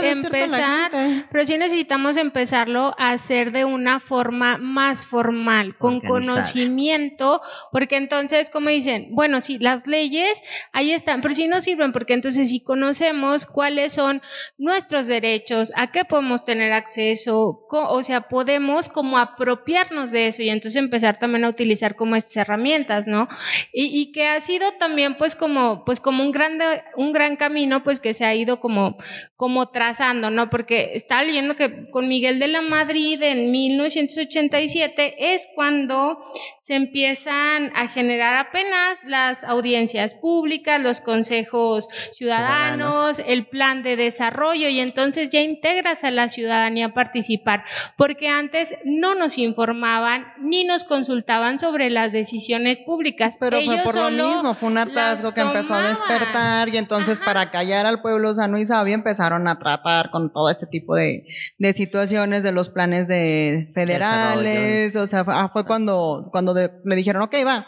empezar, 0.53 0.91
pero 1.31 1.45
sí 1.45 1.57
necesitamos 1.57 2.17
empezarlo 2.17 2.95
a 2.97 3.11
hacer 3.11 3.51
de 3.51 3.65
una 3.65 3.99
forma 3.99 4.57
más 4.57 5.05
formal, 5.05 5.77
con 5.77 5.95
Organizada. 5.97 6.35
conocimiento, 6.37 7.41
porque 7.71 7.97
entonces, 7.97 8.49
como 8.49 8.69
dicen, 8.69 9.09
bueno, 9.11 9.41
sí, 9.41 9.59
las 9.59 9.85
leyes 9.85 10.41
ahí 10.71 10.91
están, 10.93 11.21
pero 11.21 11.33
sí 11.35 11.47
no 11.47 11.59
sirven, 11.61 11.91
porque 11.91 12.13
entonces 12.13 12.49
si 12.49 12.61
conocemos 12.63 13.45
cuáles 13.45 13.93
son 13.93 14.21
nuestros 14.57 15.07
derechos, 15.07 15.73
a 15.75 15.91
qué 15.91 16.05
podemos 16.05 16.45
tener 16.45 16.71
acceso, 16.71 17.65
co- 17.69 17.89
o 17.89 18.01
sea, 18.01 18.21
podemos 18.29 18.87
como 18.89 19.17
apropiarnos 19.17 20.11
de 20.11 20.27
eso 20.27 20.41
y 20.41 20.49
entonces 20.49 20.81
empezar 20.81 21.19
también 21.19 21.43
a 21.43 21.49
utilizar 21.49 21.95
como 21.95 22.15
estas 22.15 22.37
herramientas, 22.37 23.07
¿no? 23.07 23.27
Y, 23.73 23.87
y 23.99 24.11
que 24.13 24.25
ha 24.27 24.39
sido 24.53 24.73
también 24.73 25.17
pues 25.17 25.35
como, 25.35 25.83
pues 25.83 25.99
como 25.99 26.23
un 26.23 26.31
gran, 26.31 26.59
un 26.95 27.11
gran 27.11 27.37
camino 27.37 27.83
pues 27.83 27.99
que 27.99 28.13
se 28.13 28.23
ha 28.23 28.35
ido 28.35 28.59
como, 28.59 28.97
como 29.35 29.69
trazando, 29.69 30.29
¿no? 30.29 30.51
Porque 30.51 30.91
estaba 30.93 31.23
leyendo 31.23 31.55
que 31.55 31.89
con 31.89 32.07
Miguel 32.07 32.39
de 32.39 32.49
la 32.49 32.61
Madrid 32.61 33.21
en 33.23 33.51
1987 33.51 35.33
es 35.33 35.47
cuando 35.55 36.19
se 36.57 36.75
empiezan 36.75 37.71
a 37.75 37.87
generar 37.87 38.37
apenas 38.37 38.99
las 39.05 39.43
audiencias 39.43 40.13
públicas, 40.13 40.79
los 40.81 41.01
consejos 41.01 41.89
ciudadanos, 42.11 43.19
el 43.25 43.47
plan 43.47 43.83
de 43.83 43.95
desarrollo 43.95 44.69
y 44.69 44.79
entonces 44.79 45.31
ya 45.31 45.41
integras 45.41 46.03
a 46.03 46.11
la 46.11 46.29
ciudadanía 46.29 46.85
a 46.85 46.93
participar, 46.93 47.65
porque 47.97 48.29
antes 48.29 48.75
no 48.85 49.15
nos 49.15 49.37
informaban 49.39 50.27
ni 50.39 50.63
nos 50.63 50.83
consultaban 50.83 51.59
sobre 51.59 51.89
las 51.89 52.13
decisiones 52.13 52.79
públicas. 52.79 53.37
Pero 53.39 53.57
Ellos 53.57 53.81
por 53.83 53.95
lo 53.95 54.01
solo 54.03 54.42
fue 54.53 54.69
un 54.69 54.77
hartazgo 54.77 55.33
que 55.33 55.41
empezó 55.41 55.73
a 55.75 55.81
despertar 55.81 56.69
y 56.69 56.77
entonces 56.77 57.17
Ajá. 57.17 57.25
para 57.25 57.51
callar 57.51 57.85
al 57.85 58.01
pueblo 58.01 58.33
sano 58.33 58.57
y 58.57 58.65
sabio 58.65 58.93
empezaron 58.93 59.47
a 59.47 59.57
tratar 59.59 60.11
con 60.11 60.31
todo 60.33 60.49
este 60.49 60.65
tipo 60.67 60.95
de, 60.95 61.25
de 61.57 61.73
situaciones 61.73 62.43
de 62.43 62.51
los 62.51 62.69
planes 62.69 63.07
de 63.07 63.69
federales, 63.73 64.95
o 64.95 65.07
sea, 65.07 65.23
fue, 65.23 65.33
ah, 65.35 65.49
fue 65.51 65.65
cuando, 65.65 66.29
cuando 66.31 66.53
de- 66.53 66.71
me 66.83 66.95
dijeron, 66.95 67.21
ok, 67.23 67.35
va, 67.45 67.65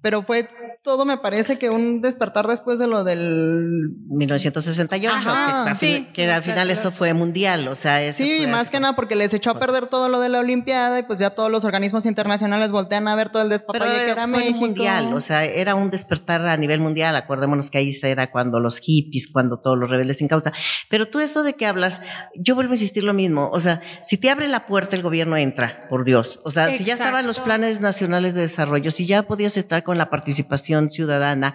pero 0.00 0.22
fue 0.22 0.48
todo 0.82 1.04
me 1.04 1.16
parece 1.18 1.58
que 1.58 1.70
un 1.70 2.00
despertar 2.02 2.46
después 2.48 2.78
de 2.78 2.86
lo 2.88 3.04
del 3.04 3.90
1968, 4.08 5.14
Ajá, 5.30 5.64
que, 5.64 5.70
a 5.70 5.74
sí. 5.74 5.86
fin- 5.94 6.12
que 6.12 6.30
al 6.30 6.42
final 6.42 6.70
eso 6.70 6.90
fue 6.90 7.14
mundial, 7.14 7.68
o 7.68 7.76
sea, 7.76 8.02
eso 8.02 8.22
Sí, 8.22 8.38
fue 8.38 8.46
más 8.48 8.62
así 8.62 8.70
que 8.72 8.80
nada 8.80 8.94
porque 8.96 9.14
les 9.16 9.32
echó 9.34 9.50
a 9.50 9.58
perder 9.58 9.86
todo 9.86 10.08
lo 10.08 10.20
de 10.20 10.28
la 10.28 10.40
Olimpiada 10.40 10.98
y 10.98 11.02
pues 11.04 11.18
ya 11.18 11.30
todos 11.30 11.50
los 11.50 11.64
organismos 11.64 12.04
internacionales 12.06 12.72
voltean 12.72 13.06
a 13.08 13.14
ver 13.14 13.28
todo 13.30 13.42
el 13.42 13.48
despapalle 13.48 13.94
que 14.06 14.10
era 14.10 14.26
México. 14.26 14.58
mundial, 14.58 15.12
o 15.14 15.20
sea, 15.20 15.44
era 15.44 15.74
un 15.74 15.90
despertar 16.02 16.44
a 16.46 16.56
nivel 16.56 16.80
mundial. 16.80 17.14
Acordémonos 17.16 17.70
que 17.70 17.78
ahí 17.78 17.92
era 18.02 18.30
cuando 18.30 18.58
los 18.60 18.78
hippies, 18.80 19.28
cuando 19.32 19.58
todos 19.58 19.78
los 19.78 19.88
rebeldes 19.88 20.18
sin 20.18 20.28
causa. 20.28 20.52
Pero 20.88 21.08
tú 21.08 21.20
esto 21.20 21.42
de 21.42 21.54
que 21.54 21.66
hablas, 21.66 22.00
yo 22.34 22.54
vuelvo 22.54 22.72
a 22.72 22.74
insistir 22.74 23.04
lo 23.04 23.14
mismo. 23.14 23.48
O 23.52 23.60
sea, 23.60 23.80
si 24.02 24.18
te 24.18 24.30
abre 24.30 24.48
la 24.48 24.66
puerta, 24.66 24.96
el 24.96 25.02
gobierno 25.02 25.36
entra, 25.36 25.86
por 25.88 26.04
Dios. 26.04 26.40
O 26.44 26.50
sea, 26.50 26.66
si 26.78 26.84
ya 26.84 26.94
estaban 26.94 27.26
los 27.26 27.38
planes 27.40 27.80
nacionales 27.80 28.34
de 28.34 28.42
desarrollo, 28.42 28.90
si 28.90 29.06
ya 29.06 29.22
podías 29.22 29.56
entrar 29.56 29.82
con 29.84 29.98
la 29.98 30.10
participación 30.10 30.90
ciudadana, 30.90 31.54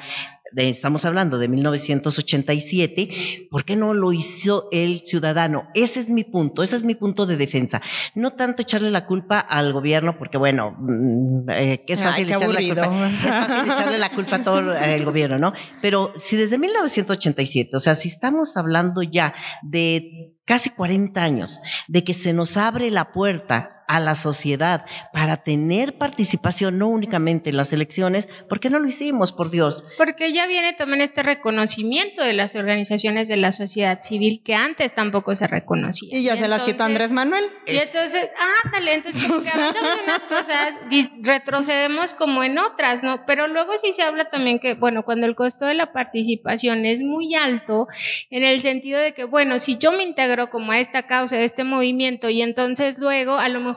de- 0.54 0.70
estamos 0.70 1.04
hablando 1.04 1.38
de 1.40 1.50
1987, 1.50 3.48
¿por 3.52 3.66
qué 3.66 3.76
no 3.76 3.94
lo 3.94 4.14
hizo 4.14 4.68
el 4.72 5.02
ciudadano? 5.06 5.68
Ese 5.74 6.00
es 6.00 6.10
mi 6.10 6.24
punto, 6.24 6.64
ese 6.64 6.76
es 6.78 6.84
mi 6.84 6.96
punto 6.96 7.26
de 7.26 7.38
defensa. 7.38 7.82
No 8.16 8.32
tanto 8.32 8.62
echarle 8.62 8.90
la 8.92 9.06
culpa 9.06 9.40
al 9.40 9.74
gobierno, 9.74 10.18
porque 10.18 10.38
bueno, 10.38 10.76
mm, 10.80 11.50
eh, 11.50 11.84
que 11.86 11.94
es 11.94 12.02
fácil 12.02 12.30
echarle 12.32 12.62
la 12.62 12.76
culpa. 12.86 13.08
Es 13.08 13.36
fácil 13.48 13.72
echarle 13.72 13.98
la 13.98 14.10
culpa 14.10 14.37
todo 14.44 14.74
el 14.74 15.06
gobierno, 15.06 15.38
¿no? 15.38 15.54
Pero 15.82 16.12
si 16.20 16.36
desde 16.36 16.58
1987, 16.58 17.76
o 17.76 17.80
sea, 17.80 17.96
si 17.96 18.08
estamos 18.08 18.58
hablando 18.58 19.02
ya 19.02 19.34
de 19.62 20.36
casi 20.46 20.70
40 20.70 21.22
años, 21.22 21.60
de 21.88 22.04
que 22.04 22.14
se 22.14 22.34
nos 22.34 22.58
abre 22.58 22.90
la 22.92 23.12
puerta 23.12 23.77
a 23.88 24.00
la 24.00 24.16
sociedad 24.16 24.86
para 25.14 25.38
tener 25.38 25.98
participación 25.98 26.78
no 26.78 26.88
únicamente 26.88 27.50
en 27.50 27.58
las 27.58 27.72
elecciones, 27.74 28.28
¿por 28.50 28.60
qué 28.60 28.70
no 28.70 28.80
lo 28.80 28.88
hicimos, 28.88 29.32
por 29.32 29.50
Dios? 29.50 29.86
Porque 29.98 30.34
ya 30.34 30.46
viene 30.48 30.74
también 30.74 31.02
este 31.02 31.24
reconocimiento 31.24 32.24
de 32.24 32.34
las 32.34 32.56
organizaciones 32.56 33.28
de 33.28 33.38
la 33.38 33.52
sociedad 33.52 34.02
civil 34.04 34.42
que 34.44 34.56
antes 34.56 34.94
tampoco 34.94 35.36
se 35.36 35.48
reconocía. 35.48 36.10
Y 36.18 36.24
ya 36.24 36.36
se 36.36 36.48
las 36.48 36.64
quitó 36.64 36.84
Andrés 36.84 37.12
Manuel. 37.12 37.46
Y 37.66 37.78
entonces, 37.78 38.30
ah, 38.40 38.70
dale, 38.72 38.96
entonces 38.96 39.24
avanzamos 39.54 39.98
en 39.98 40.04
unas 40.04 40.24
cosas 40.24 40.74
retrocedemos 41.22 42.14
como 42.14 42.44
en 42.44 42.58
otras, 42.58 43.04
¿no? 43.04 43.26
Pero 43.26 43.48
luego 43.48 43.74
sí 43.78 43.92
se 43.92 44.04
habla 44.04 44.30
también 44.30 44.60
que, 44.60 44.74
bueno, 44.74 45.04
cuando 45.04 45.26
el 45.26 45.36
costo 45.36 45.66
de 45.66 45.74
la 45.74 45.94
participación 45.94 46.86
es 46.86 47.02
muy 47.02 47.36
alto, 47.36 47.88
en 48.30 48.44
el 48.44 48.62
sentido 48.62 49.00
de 49.00 49.14
que, 49.14 49.24
bueno, 49.24 49.60
si 49.60 49.78
yo 49.78 49.92
me 49.92 50.04
integro 50.04 50.50
como 50.50 50.72
a 50.72 50.80
esta 50.80 51.08
causa, 51.08 51.38
a 51.38 51.42
este 51.42 51.64
movimiento, 51.64 52.30
y 52.30 52.42
entonces 52.42 53.00
luego 53.00 53.36
a 53.36 53.50
lo 53.50 53.60
mejor, 53.60 53.77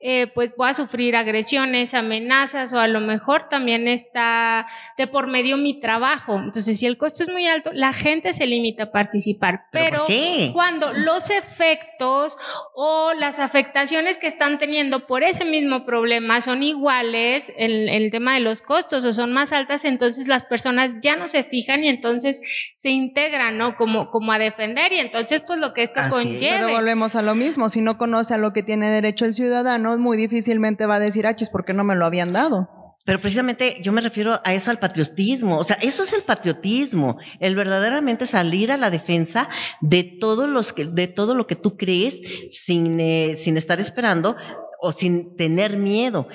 eh, 0.00 0.26
pues 0.34 0.54
voy 0.56 0.70
a 0.70 0.74
sufrir 0.74 1.16
agresiones, 1.16 1.94
amenazas, 1.94 2.72
o 2.72 2.78
a 2.78 2.88
lo 2.88 3.00
mejor 3.00 3.48
también 3.48 3.88
está 3.88 4.66
de 4.96 5.06
por 5.06 5.26
medio 5.26 5.56
mi 5.56 5.80
trabajo. 5.80 6.36
Entonces, 6.36 6.78
si 6.78 6.86
el 6.86 6.96
costo 6.96 7.22
es 7.22 7.28
muy 7.28 7.46
alto, 7.46 7.70
la 7.72 7.92
gente 7.92 8.32
se 8.32 8.46
limita 8.46 8.84
a 8.84 8.92
participar. 8.92 9.66
¿Pero 9.72 9.84
Pero, 9.90 9.98
por 9.98 10.06
qué? 10.08 10.50
cuando 10.52 10.92
los 10.92 11.30
efectos 11.30 12.36
o 12.74 13.12
las 13.14 13.38
afectaciones 13.38 14.18
que 14.18 14.26
están 14.26 14.58
teniendo 14.58 15.06
por 15.06 15.22
ese 15.22 15.44
mismo 15.44 15.84
problema 15.84 16.40
son 16.40 16.62
iguales 16.62 17.52
en, 17.56 17.88
en 17.88 18.02
el 18.02 18.10
tema 18.10 18.34
de 18.34 18.40
los 18.40 18.62
costos 18.62 19.04
o 19.04 19.12
son 19.12 19.32
más 19.32 19.52
altas, 19.52 19.84
entonces 19.84 20.28
las 20.28 20.44
personas 20.44 20.96
ya 21.00 21.16
no 21.16 21.26
se 21.26 21.44
fijan 21.44 21.84
y 21.84 21.88
entonces 21.88 22.40
se 22.74 22.90
integran, 22.90 23.58
¿no? 23.58 23.76
Como, 23.76 24.10
como 24.10 24.32
a 24.32 24.38
defender 24.38 24.92
y 24.92 24.98
entonces 24.98 25.42
pues 25.46 25.58
lo 25.58 25.72
que 25.74 25.82
esto 25.82 26.00
Así 26.00 26.08
es. 26.08 26.24
conlleve. 26.24 26.56
Pero 26.58 26.70
volvemos 26.70 27.14
a 27.14 27.22
lo 27.22 27.34
mismo. 27.34 27.68
Si 27.68 27.80
no 27.80 27.98
conoce 27.98 28.34
a 28.34 28.38
lo 28.38 28.52
que 28.52 28.62
tiene 28.62 28.88
derecho 28.90 29.24
el 29.30 29.34
ciudadano, 29.34 29.96
muy 29.98 30.16
difícilmente 30.16 30.86
va 30.86 30.96
a 30.96 31.00
decir, 31.00 31.26
ah, 31.26 31.34
chis, 31.34 31.48
¿por 31.50 31.64
qué 31.64 31.72
no 31.72 31.84
me 31.84 31.96
lo 31.96 32.04
habían 32.06 32.32
dado? 32.32 32.68
Pero 33.06 33.18
precisamente 33.18 33.80
yo 33.82 33.92
me 33.92 34.02
refiero 34.02 34.38
a 34.44 34.52
eso, 34.52 34.70
al 34.70 34.78
patriotismo. 34.78 35.56
O 35.56 35.64
sea, 35.64 35.76
eso 35.80 36.02
es 36.02 36.12
el 36.12 36.22
patriotismo, 36.22 37.16
el 37.40 37.56
verdaderamente 37.56 38.26
salir 38.26 38.70
a 38.70 38.76
la 38.76 38.90
defensa 38.90 39.48
de 39.80 40.04
todos 40.04 40.46
los 40.48 40.74
que, 40.74 40.84
de 40.84 41.06
todo 41.08 41.34
lo 41.34 41.46
que 41.46 41.56
tú 41.56 41.78
crees 41.78 42.18
sin, 42.46 43.00
eh, 43.00 43.36
sin 43.36 43.56
estar 43.56 43.80
esperando 43.80 44.36
o 44.82 44.92
sin 44.92 45.34
tener 45.34 45.78
miedo. 45.78 46.28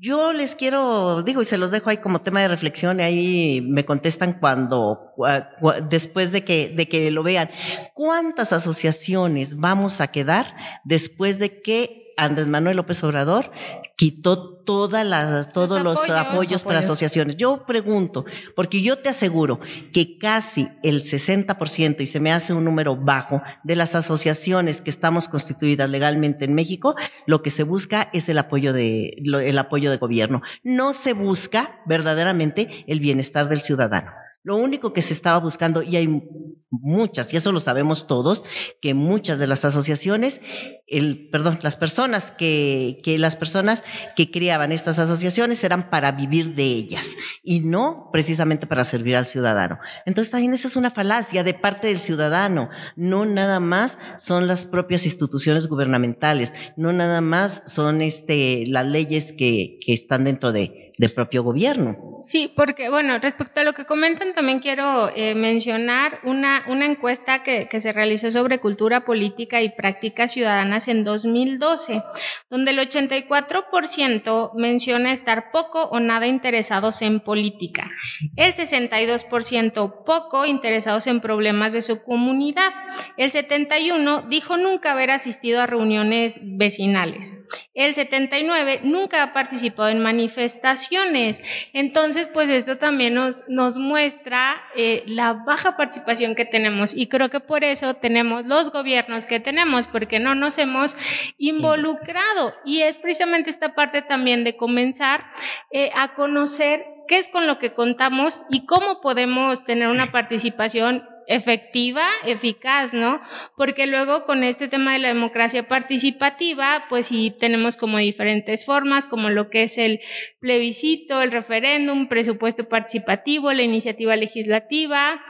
Yo 0.00 0.32
les 0.32 0.56
quiero, 0.56 1.22
digo, 1.22 1.42
y 1.42 1.44
se 1.44 1.58
los 1.58 1.70
dejo 1.70 1.90
ahí 1.90 1.98
como 1.98 2.22
tema 2.22 2.40
de 2.40 2.48
reflexión, 2.48 2.98
y 2.98 3.02
ahí 3.02 3.60
me 3.68 3.84
contestan 3.84 4.38
cuando, 4.40 5.12
cua- 5.16 5.50
cua- 5.60 5.86
después 5.86 6.32
de 6.32 6.44
que, 6.44 6.72
de 6.74 6.88
que 6.88 7.10
lo 7.10 7.22
vean, 7.22 7.50
¿cuántas 7.92 8.54
asociaciones 8.54 9.58
vamos 9.58 10.00
a 10.00 10.08
quedar 10.10 10.56
después 10.84 11.38
de 11.38 11.60
que 11.60 12.05
Andrés 12.16 12.46
Manuel 12.46 12.76
López 12.76 13.02
Obrador 13.04 13.50
quitó 13.96 14.54
todas 14.66 15.06
las, 15.06 15.52
todos 15.52 15.80
los, 15.82 15.96
apoyos. 15.98 16.18
apoyos, 16.18 16.62
para 16.62 16.80
asociaciones? 16.80 17.36
Yo 17.36 17.64
pregunto, 17.66 18.24
porque 18.54 18.82
yo 18.82 18.98
te 18.98 19.08
aseguro 19.08 19.60
que 19.92 20.18
casi 20.18 20.68
el 20.82 21.02
60%, 21.02 22.00
y 22.00 22.06
se 22.06 22.20
me 22.20 22.32
hace 22.32 22.52
un 22.52 22.64
número 22.64 22.96
bajo, 22.96 23.42
de 23.64 23.76
las 23.76 23.94
asociaciones 23.94 24.82
que 24.82 24.90
estamos 24.90 25.28
constituidas 25.28 25.88
legalmente 25.88 26.44
en 26.44 26.54
México, 26.54 26.94
lo 27.26 27.42
que 27.42 27.50
se 27.50 27.62
busca 27.62 28.10
es 28.12 28.28
el 28.28 28.38
apoyo 28.38 28.72
de, 28.72 29.16
lo- 29.22 29.40
el 29.40 29.58
apoyo 29.58 29.90
de 29.90 29.96
gobierno. 29.98 30.42
No 30.62 30.92
se 30.94 31.12
busca 31.12 31.80
verdaderamente 31.86 32.84
el 32.88 33.00
bienestar 33.00 33.48
del 33.48 33.62
ciudadano. 33.62 34.10
Lo 34.46 34.56
único 34.58 34.92
que 34.92 35.02
se 35.02 35.12
estaba 35.12 35.38
buscando, 35.40 35.82
y 35.82 35.96
hay 35.96 36.22
muchas, 36.70 37.34
y 37.34 37.36
eso 37.36 37.50
lo 37.50 37.58
sabemos 37.58 38.06
todos, 38.06 38.44
que 38.80 38.94
muchas 38.94 39.40
de 39.40 39.48
las 39.48 39.64
asociaciones, 39.64 40.40
el, 40.86 41.30
perdón, 41.32 41.58
las 41.62 41.76
personas 41.76 42.30
que, 42.30 43.00
que 43.02 43.18
las 43.18 43.34
personas 43.34 43.82
que 44.14 44.30
creaban 44.30 44.70
estas 44.70 45.00
asociaciones 45.00 45.64
eran 45.64 45.90
para 45.90 46.12
vivir 46.12 46.54
de 46.54 46.62
ellas 46.62 47.16
y 47.42 47.58
no 47.58 48.08
precisamente 48.12 48.68
para 48.68 48.84
servir 48.84 49.16
al 49.16 49.26
ciudadano. 49.26 49.80
Entonces 50.04 50.30
también 50.30 50.54
esa 50.54 50.68
es 50.68 50.76
una 50.76 50.92
falacia 50.92 51.42
de 51.42 51.54
parte 51.54 51.88
del 51.88 52.00
ciudadano. 52.00 52.68
No 52.94 53.24
nada 53.24 53.58
más 53.58 53.98
son 54.16 54.46
las 54.46 54.64
propias 54.64 55.06
instituciones 55.06 55.66
gubernamentales, 55.66 56.54
no 56.76 56.92
nada 56.92 57.20
más 57.20 57.64
son 57.66 58.00
este, 58.00 58.62
las 58.68 58.86
leyes 58.86 59.32
que, 59.32 59.80
que 59.84 59.92
están 59.92 60.22
dentro 60.22 60.52
de, 60.52 60.92
del 60.98 61.12
propio 61.12 61.42
gobierno. 61.42 62.15
Sí, 62.20 62.52
porque 62.54 62.88
bueno, 62.88 63.18
respecto 63.18 63.60
a 63.60 63.64
lo 63.64 63.72
que 63.72 63.84
comentan, 63.84 64.34
también 64.34 64.60
quiero 64.60 65.10
eh, 65.14 65.34
mencionar 65.34 66.20
una, 66.24 66.64
una 66.68 66.86
encuesta 66.86 67.42
que, 67.42 67.68
que 67.68 67.80
se 67.80 67.92
realizó 67.92 68.30
sobre 68.30 68.60
cultura 68.60 69.04
política 69.04 69.62
y 69.62 69.70
prácticas 69.70 70.32
ciudadanas 70.32 70.88
en 70.88 71.04
2012, 71.04 72.02
donde 72.50 72.70
el 72.70 72.78
84% 72.78 74.52
menciona 74.54 75.12
estar 75.12 75.50
poco 75.50 75.84
o 75.84 76.00
nada 76.00 76.26
interesados 76.26 77.02
en 77.02 77.20
política, 77.20 77.90
el 78.36 78.54
62% 78.54 80.04
poco 80.04 80.46
interesados 80.46 81.06
en 81.06 81.20
problemas 81.20 81.72
de 81.72 81.82
su 81.82 82.02
comunidad, 82.02 82.70
el 83.16 83.30
71% 83.30 84.28
dijo 84.28 84.56
nunca 84.56 84.92
haber 84.92 85.10
asistido 85.10 85.60
a 85.60 85.66
reuniones 85.66 86.40
vecinales, 86.42 87.68
el 87.74 87.94
79% 87.94 88.82
nunca 88.82 89.22
ha 89.22 89.32
participado 89.32 89.88
en 89.88 90.00
manifestaciones, 90.00 90.46
participaciones. 90.86 91.68
Entonces, 92.06 92.30
pues 92.32 92.50
esto 92.50 92.78
también 92.78 93.14
nos, 93.14 93.42
nos 93.48 93.76
muestra 93.76 94.54
eh, 94.76 95.02
la 95.06 95.32
baja 95.32 95.76
participación 95.76 96.36
que 96.36 96.44
tenemos 96.44 96.94
y 96.94 97.08
creo 97.08 97.30
que 97.30 97.40
por 97.40 97.64
eso 97.64 97.94
tenemos 97.94 98.46
los 98.46 98.70
gobiernos 98.70 99.26
que 99.26 99.40
tenemos, 99.40 99.88
porque 99.88 100.20
no 100.20 100.36
nos 100.36 100.56
hemos 100.58 100.96
involucrado. 101.36 102.54
Y 102.64 102.82
es 102.82 102.96
precisamente 102.96 103.50
esta 103.50 103.74
parte 103.74 104.02
también 104.02 104.44
de 104.44 104.56
comenzar 104.56 105.24
eh, 105.72 105.90
a 105.96 106.14
conocer 106.14 106.86
qué 107.08 107.18
es 107.18 107.26
con 107.26 107.48
lo 107.48 107.58
que 107.58 107.72
contamos 107.72 108.40
y 108.50 108.66
cómo 108.66 109.00
podemos 109.00 109.64
tener 109.64 109.88
una 109.88 110.12
participación 110.12 111.02
efectiva, 111.26 112.06
eficaz, 112.24 112.94
¿no? 112.94 113.20
Porque 113.56 113.86
luego 113.86 114.24
con 114.24 114.44
este 114.44 114.68
tema 114.68 114.92
de 114.92 115.00
la 115.00 115.08
democracia 115.08 115.68
participativa, 115.68 116.84
pues 116.88 117.06
sí 117.06 117.34
tenemos 117.38 117.76
como 117.76 117.98
diferentes 117.98 118.64
formas, 118.64 119.06
como 119.06 119.30
lo 119.30 119.50
que 119.50 119.64
es 119.64 119.78
el 119.78 120.00
plebiscito, 120.40 121.22
el 121.22 121.32
referéndum, 121.32 122.08
presupuesto 122.08 122.68
participativo, 122.68 123.52
la 123.52 123.62
iniciativa 123.62 124.16
legislativa, 124.16 125.20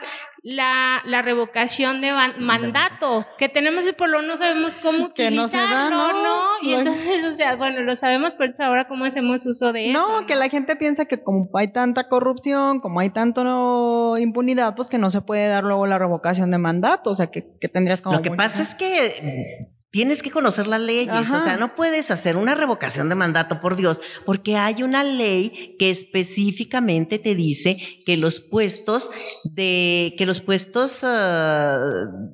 la, 0.47 1.01
la 1.05 1.21
revocación 1.21 1.99
de 1.99 2.13
mandato, 2.39 3.25
que 3.37 3.49
tenemos 3.49 3.85
y 3.85 3.91
por 3.91 4.07
lo 4.07 4.21
no 4.21 4.37
sabemos 4.37 4.77
cómo 4.77 5.07
utilizarlo, 5.07 6.13
¿no? 6.13 6.45
Y 6.61 6.73
entonces, 6.73 7.25
o 7.25 7.33
sea, 7.33 7.57
bueno, 7.57 7.81
lo 7.81 7.97
sabemos, 7.97 8.35
pero 8.35 8.53
ahora 8.59 8.87
cómo 8.87 9.03
hacemos 9.03 9.45
uso 9.45 9.73
de 9.73 9.91
eso. 9.91 9.99
No, 9.99 10.25
que 10.25 10.37
la 10.37 10.47
gente 10.47 10.77
piensa 10.77 11.03
que 11.03 11.21
como 11.21 11.49
hay 11.53 11.67
tanta 11.67 12.07
corrupción, 12.07 12.79
como 12.79 13.01
hay 13.01 13.09
tanto 13.09 14.17
impunidad, 14.17 14.73
pues 14.75 14.87
que 14.87 14.97
no 14.97 15.11
se 15.11 15.19
puede 15.19 15.49
dar 15.49 15.65
luego 15.65 15.85
la 15.85 15.99
revocación 15.99 16.49
de 16.49 16.59
mandato, 16.59 17.09
o 17.09 17.15
sea, 17.15 17.27
que, 17.27 17.45
que 17.59 17.67
tendrías 17.67 18.01
como... 18.01 18.15
Lo 18.15 18.21
que 18.21 18.31
pasa 18.31 18.61
es 18.61 18.73
que 18.73 19.67
Tienes 19.97 20.21
que 20.21 20.29
conocer 20.29 20.67
las 20.67 20.79
leyes, 20.79 21.31
o 21.31 21.43
sea, 21.43 21.57
no 21.57 21.73
puedes 21.73 22.11
hacer 22.11 22.37
una 22.37 22.53
revocación 22.53 23.09
de 23.09 23.15
mandato, 23.15 23.59
por 23.59 23.75
Dios, 23.75 23.99
porque 24.27 24.55
hay 24.55 24.83
una 24.83 25.03
ley 25.03 25.75
que 25.79 25.89
específicamente 25.89 27.17
te 27.17 27.33
dice 27.33 27.79
que 28.05 28.15
los 28.15 28.39
puestos 28.39 29.09
de, 29.43 30.13
que 30.15 30.27
los 30.27 30.39
puestos, 30.39 31.01
uh, 31.01 32.31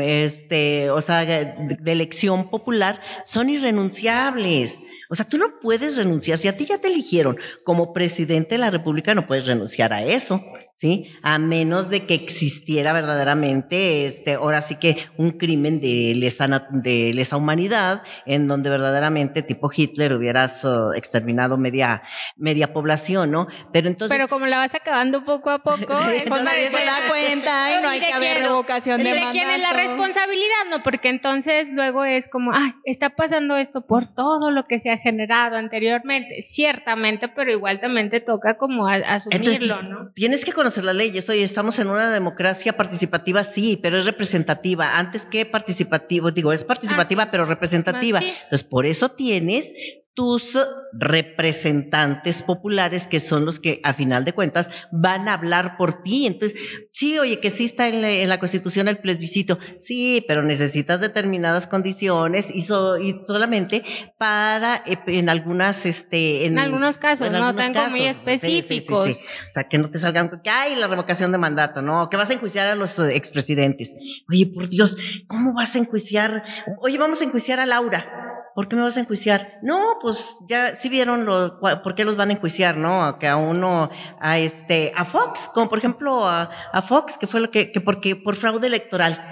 este, 0.00 0.88
o 0.88 1.02
sea, 1.02 1.26
de, 1.26 1.92
elección 1.92 2.48
popular 2.48 2.98
son 3.26 3.50
irrenunciables. 3.50 4.80
O 5.10 5.14
sea, 5.14 5.28
tú 5.28 5.36
no 5.36 5.60
puedes 5.60 5.98
renunciar. 5.98 6.38
Si 6.38 6.48
a 6.48 6.56
ti 6.56 6.64
ya 6.64 6.78
te 6.78 6.88
eligieron 6.88 7.36
como 7.62 7.92
presidente 7.92 8.54
de 8.54 8.58
la 8.60 8.70
República, 8.70 9.14
no 9.14 9.26
puedes 9.26 9.46
renunciar 9.46 9.92
a 9.92 10.02
eso. 10.02 10.42
¿Sí? 10.76 11.10
A 11.22 11.38
menos 11.38 11.88
de 11.88 12.06
que 12.06 12.14
existiera 12.14 12.92
verdaderamente, 12.92 14.04
este, 14.04 14.34
ahora 14.34 14.60
sí 14.60 14.76
que 14.76 14.98
un 15.16 15.30
crimen 15.30 15.80
de 15.80 16.12
lesa, 16.14 16.68
de 16.70 17.12
lesa 17.14 17.38
humanidad, 17.38 18.02
en 18.26 18.46
donde 18.46 18.68
verdaderamente 18.68 19.42
tipo 19.42 19.70
Hitler 19.74 20.12
hubieras 20.12 20.64
uh, 20.64 20.92
exterminado 20.94 21.56
media, 21.56 22.02
media 22.36 22.74
población, 22.74 23.30
¿no? 23.30 23.48
Pero 23.72 23.88
entonces. 23.88 24.14
Pero 24.14 24.28
como 24.28 24.46
la 24.46 24.58
vas 24.58 24.74
acabando 24.74 25.24
poco 25.24 25.50
a 25.50 25.62
poco, 25.62 25.78
pues 26.28 26.44
nadie 26.44 26.68
se 26.68 26.84
da 26.84 27.08
cuenta 27.08 27.78
y 27.78 27.82
no 27.82 27.88
hay 27.88 28.00
que 28.00 28.12
haber 28.12 28.42
revocación 28.42 29.02
de, 29.02 29.10
mandato. 29.10 29.32
quién 29.32 29.50
es 29.50 29.60
la 29.60 29.72
responsabilidad, 29.72 30.66
no? 30.70 30.82
Porque 30.82 31.08
entonces 31.08 31.70
luego 31.72 32.04
es 32.04 32.28
como, 32.28 32.52
ay, 32.54 32.74
está 32.84 33.10
pasando 33.10 33.56
esto 33.56 33.86
por 33.86 34.06
todo 34.06 34.50
lo 34.50 34.66
que 34.66 34.78
se 34.78 34.90
ha 34.90 34.98
generado 34.98 35.56
anteriormente, 35.56 36.42
ciertamente, 36.42 37.28
pero 37.28 37.50
igual 37.50 37.80
también 37.80 38.10
te 38.10 38.20
toca 38.20 38.58
como 38.58 38.86
asumirlo, 38.86 39.82
¿no? 39.82 40.10
Tienes 40.12 40.44
que 40.44 40.52
conocer 40.52 40.65
las 40.84 40.94
leyes. 40.94 41.28
Oye, 41.28 41.42
estamos 41.42 41.78
en 41.78 41.88
una 41.88 42.10
democracia 42.10 42.76
participativa, 42.76 43.44
sí, 43.44 43.78
pero 43.80 43.98
es 43.98 44.04
representativa. 44.04 44.98
Antes 44.98 45.26
que 45.26 45.46
participativo, 45.46 46.30
digo, 46.30 46.52
es 46.52 46.64
participativa, 46.64 47.24
ah, 47.24 47.30
pero 47.30 47.44
representativa. 47.44 48.20
Ah, 48.20 48.26
Entonces, 48.26 48.64
por 48.64 48.86
eso 48.86 49.10
tienes 49.10 49.72
tus 50.16 50.58
representantes 50.94 52.40
populares, 52.40 53.06
que 53.06 53.20
son 53.20 53.44
los 53.44 53.60
que 53.60 53.80
a 53.84 53.92
final 53.92 54.24
de 54.24 54.32
cuentas 54.32 54.70
van 54.90 55.28
a 55.28 55.34
hablar 55.34 55.76
por 55.76 56.02
ti. 56.02 56.26
Entonces, 56.26 56.58
sí, 56.90 57.18
oye, 57.18 57.38
que 57.38 57.50
sí 57.50 57.66
está 57.66 57.86
en 57.86 58.26
la, 58.26 58.38
Constitución 58.38 58.88
el 58.88 58.98
plebiscito, 58.98 59.58
sí, 59.78 60.24
pero 60.26 60.42
necesitas 60.42 61.00
determinadas 61.00 61.66
condiciones 61.66 62.50
y, 62.50 62.60
y 62.60 63.20
solamente 63.26 63.84
para, 64.16 64.76
eh, 64.86 64.98
en 65.06 65.28
algunas, 65.28 65.84
este, 65.84 66.46
en, 66.46 66.58
algunos 66.58 66.96
casos, 66.96 67.30
no 67.30 67.54
tengo 67.54 67.90
muy 67.90 68.06
específicos. 68.06 69.20
o 69.20 69.50
sea, 69.50 69.64
que 69.64 69.76
no 69.76 69.90
te 69.90 69.98
salgan, 69.98 70.40
que 70.42 70.48
hay 70.48 70.76
la 70.76 70.86
revocación 70.86 71.30
de 71.30 71.36
mandato, 71.36 71.82
no, 71.82 72.08
que 72.08 72.16
vas 72.16 72.30
a 72.30 72.32
enjuiciar 72.32 72.66
a 72.68 72.74
los 72.74 72.98
expresidentes. 72.98 73.92
Oye, 74.30 74.46
por 74.46 74.66
Dios, 74.66 74.96
¿cómo 75.26 75.52
vas 75.52 75.74
a 75.74 75.78
enjuiciar? 75.78 76.42
Oye, 76.78 76.96
vamos 76.96 77.20
a 77.20 77.24
enjuiciar 77.24 77.60
a 77.60 77.66
Laura. 77.66 78.25
¿Por 78.56 78.68
qué 78.68 78.74
me 78.74 78.82
vas 78.82 78.96
a 78.96 79.00
enjuiciar? 79.00 79.58
No, 79.62 79.98
pues 80.00 80.38
ya 80.48 80.74
sí 80.74 80.88
vieron 80.88 81.26
lo, 81.26 81.60
por 81.60 81.94
qué 81.94 82.06
los 82.06 82.16
van 82.16 82.30
a 82.30 82.32
enjuiciar, 82.32 82.78
¿no? 82.78 83.18
Que 83.18 83.28
a 83.28 83.36
uno, 83.36 83.90
a 84.18 84.38
este, 84.38 84.92
a 84.96 85.04
Fox, 85.04 85.50
como 85.52 85.68
por 85.68 85.78
ejemplo 85.78 86.26
a, 86.26 86.50
a 86.72 86.80
Fox, 86.80 87.18
que 87.18 87.26
fue 87.26 87.40
lo 87.40 87.50
que, 87.50 87.70
que 87.70 87.82
porque, 87.82 88.16
por 88.16 88.34
fraude 88.34 88.66
electoral. 88.66 89.22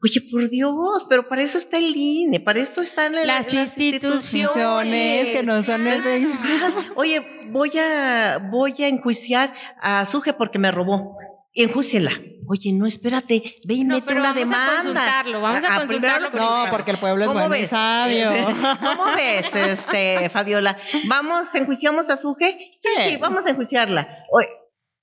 Oye, 0.00 0.20
por 0.30 0.48
Dios, 0.48 1.06
pero 1.08 1.28
para 1.28 1.42
eso 1.42 1.58
está 1.58 1.76
el 1.78 1.92
INE, 1.96 2.38
para 2.38 2.60
eso 2.60 2.80
están 2.80 3.16
las, 3.16 3.26
las 3.26 3.52
instituciones, 3.52 5.26
que 5.26 5.42
no 5.42 5.60
son 5.64 5.84
Oye, 6.94 7.48
voy 7.50 7.72
a, 7.76 8.38
voy 8.48 8.74
a 8.78 8.86
enjuiciar 8.86 9.52
a 9.80 10.04
Suje 10.04 10.34
porque 10.34 10.60
me 10.60 10.70
robó. 10.70 11.16
Enjúciela. 11.54 12.12
Oye, 12.50 12.72
no, 12.72 12.86
espérate, 12.86 13.56
ve 13.64 13.74
y 13.74 13.84
mete 13.84 14.14
una 14.14 14.32
demanda. 14.32 14.72
A 14.72 14.82
consultarlo, 14.82 15.40
vamos 15.42 15.64
a, 15.64 15.80
consultarlo. 15.80 16.30
No, 16.32 16.66
porque 16.70 16.92
el 16.92 16.96
pueblo 16.96 17.24
es 17.24 17.28
¿Cómo 17.28 17.48
ves? 17.50 17.68
sabio. 17.68 18.30
¿Cómo 18.80 19.04
ves, 19.14 19.54
este, 19.54 20.30
Fabiola? 20.30 20.74
¿Vamos, 21.08 21.54
enjuiciamos 21.54 22.08
a 22.08 22.16
Suje? 22.16 22.58
Sí, 22.74 22.88
sí, 23.06 23.16
vamos 23.18 23.44
a 23.44 23.50
enjuiciarla. 23.50 24.24
Oye, 24.32 24.48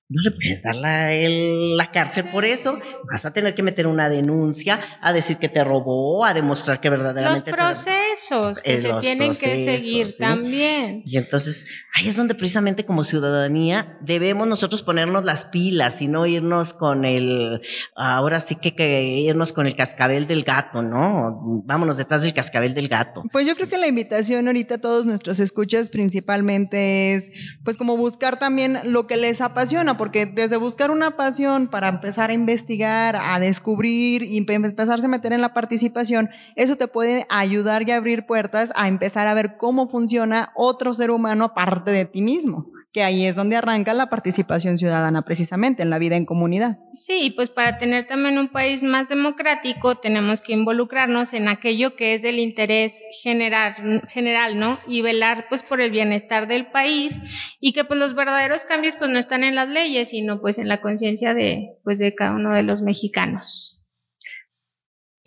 no 0.07 0.21
le 0.21 0.31
puedes 0.31 0.61
dar 0.61 0.75
la, 0.75 1.09
la, 1.11 1.91
cárcel 1.91 2.25
por 2.31 2.45
eso. 2.45 2.77
Vas 3.11 3.25
a 3.25 3.33
tener 3.33 3.55
que 3.55 3.63
meter 3.63 3.87
una 3.87 4.07
denuncia 4.07 4.79
a 5.01 5.11
decir 5.11 5.37
que 5.37 5.49
te 5.49 5.63
robó, 5.63 6.25
a 6.25 6.35
demostrar 6.35 6.79
que 6.79 6.91
verdaderamente. 6.91 7.49
Los 7.49 7.59
procesos 7.59 8.61
que 8.61 8.79
se 8.79 8.93
tienen 9.01 9.31
que 9.31 9.65
seguir 9.65 10.15
también. 10.15 11.01
Y 11.05 11.17
entonces 11.17 11.65
ahí 11.95 12.07
es 12.07 12.15
donde 12.15 12.35
precisamente 12.35 12.85
como 12.85 13.03
ciudadanía 13.03 13.97
debemos 14.01 14.47
nosotros 14.47 14.83
ponernos 14.83 15.25
las 15.25 15.45
pilas 15.45 15.99
y 16.03 16.07
no 16.07 16.27
irnos 16.27 16.73
con 16.73 17.03
el, 17.03 17.61
ahora 17.95 18.39
sí 18.39 18.57
que, 18.57 18.75
que 18.75 19.01
irnos 19.01 19.53
con 19.53 19.65
el 19.65 19.75
cascabel 19.75 20.27
del 20.27 20.43
gato, 20.43 20.83
¿no? 20.83 21.63
Vámonos 21.65 21.97
detrás 21.97 22.21
del 22.21 22.35
cascabel 22.35 22.75
del 22.75 22.89
gato. 22.89 23.23
Pues 23.31 23.47
yo 23.47 23.55
creo 23.55 23.69
que 23.69 23.79
la 23.79 23.87
invitación 23.87 24.45
ahorita 24.45 24.75
a 24.75 24.77
todos 24.77 25.07
nuestros 25.07 25.39
escuchas 25.39 25.89
principalmente 25.89 27.15
es, 27.15 27.31
pues 27.63 27.75
como 27.77 27.97
buscar 27.97 28.37
también 28.37 28.79
lo 28.83 29.07
que 29.07 29.17
les 29.17 29.41
apasiona 29.41 29.94
porque 29.97 30.25
desde 30.25 30.57
buscar 30.57 30.91
una 30.91 31.17
pasión 31.17 31.67
para 31.67 31.87
empezar 31.87 32.29
a 32.29 32.33
investigar, 32.33 33.15
a 33.15 33.39
descubrir 33.39 34.23
y 34.23 34.37
empezarse 34.37 35.05
a 35.05 35.09
meter 35.09 35.33
en 35.33 35.41
la 35.41 35.53
participación, 35.53 36.29
eso 36.55 36.75
te 36.75 36.87
puede 36.87 37.25
ayudar 37.29 37.87
y 37.87 37.91
abrir 37.91 38.25
puertas 38.25 38.71
a 38.75 38.87
empezar 38.87 39.27
a 39.27 39.33
ver 39.33 39.57
cómo 39.57 39.87
funciona 39.87 40.51
otro 40.55 40.93
ser 40.93 41.11
humano 41.11 41.45
aparte 41.45 41.91
de 41.91 42.05
ti 42.05 42.21
mismo 42.21 42.67
que 42.95 43.03
ahí 43.03 43.25
es 43.25 43.35
donde 43.35 43.57
arranca 43.57 43.93
la 43.93 44.09
participación 44.09 44.77
ciudadana 44.77 45.23
precisamente 45.23 45.83
en 45.83 45.89
la 45.89 45.99
vida 45.99 46.15
en 46.15 46.25
comunidad. 46.25 46.77
Sí, 46.97 47.33
pues 47.35 47.49
para 47.49 47.77
tener 47.77 48.07
también 48.07 48.37
un 48.37 48.47
país 48.47 48.83
más 48.83 49.09
democrático 49.09 49.97
tenemos 49.97 50.39
que 50.39 50.53
involucrarnos 50.53 51.33
en 51.33 51.49
aquello 51.49 51.97
que 51.97 52.13
es 52.13 52.21
del 52.21 52.39
interés 52.39 53.03
general, 53.21 54.01
general, 54.07 54.57
¿no? 54.57 54.77
Y 54.87 55.01
velar 55.01 55.47
pues 55.49 55.61
por 55.61 55.81
el 55.81 55.91
bienestar 55.91 56.47
del 56.47 56.67
país 56.67 57.21
y 57.59 57.73
que 57.73 57.83
pues 57.83 57.99
los 57.99 58.15
verdaderos 58.15 58.63
cambios 58.63 58.95
pues 58.95 59.09
no 59.09 59.19
están 59.19 59.43
en 59.43 59.55
las 59.55 59.67
leyes, 59.67 60.11
sino 60.11 60.39
pues 60.39 60.57
en 60.57 60.69
la 60.69 60.79
conciencia 60.79 61.33
de 61.33 61.71
pues 61.83 61.99
de 61.99 62.15
cada 62.15 62.31
uno 62.31 62.55
de 62.55 62.63
los 62.63 62.81
mexicanos. 62.81 63.74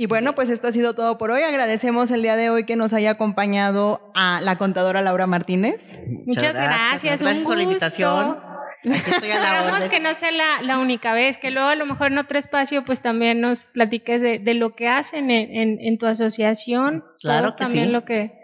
Y 0.01 0.07
bueno, 0.07 0.37
pues 0.37 0.49
esto 0.49 0.69
ha 0.69 0.73
sido 0.73 0.95
todo 0.95 1.19
por 1.19 1.33
hoy. 1.33 1.43
Agradecemos 1.43 2.13
el 2.13 2.23
día 2.23 2.37
de 2.37 2.51
hoy 2.51 2.63
que 2.65 2.77
nos 2.77 2.93
haya 2.93 3.11
acompañado 3.11 4.13
a 4.15 4.41
la 4.41 4.57
contadora 4.57 5.03
Laura 5.03 5.27
Martínez. 5.27 5.99
Muchas, 6.25 6.55
gracias. 6.55 7.21
Gracias, 7.21 7.43
por 7.45 7.57
la 7.57 7.65
invitación. 7.65 8.39
Esperamos 8.85 9.89
que 9.91 9.99
no 9.99 10.15
sea 10.15 10.31
la, 10.63 10.79
única 10.79 11.15
vez, 11.15 11.37
que 11.37 11.51
luego 11.51 11.69
a 11.69 11.75
lo 11.75 11.85
mejor 11.85 12.13
en 12.13 12.19
otro 12.19 12.39
espacio 12.39 12.85
pues 12.85 13.03
también 13.03 13.41
nos 13.41 13.65
platiques 13.65 14.21
de, 14.21 14.55
lo 14.55 14.77
que 14.77 14.87
hacen 14.87 15.33
en, 15.33 15.99
tu 15.99 16.07
asociación. 16.07 17.05
Claro 17.21 17.57
que 17.57 17.65
también 17.65 17.91
lo 17.91 18.05
que 18.05 18.39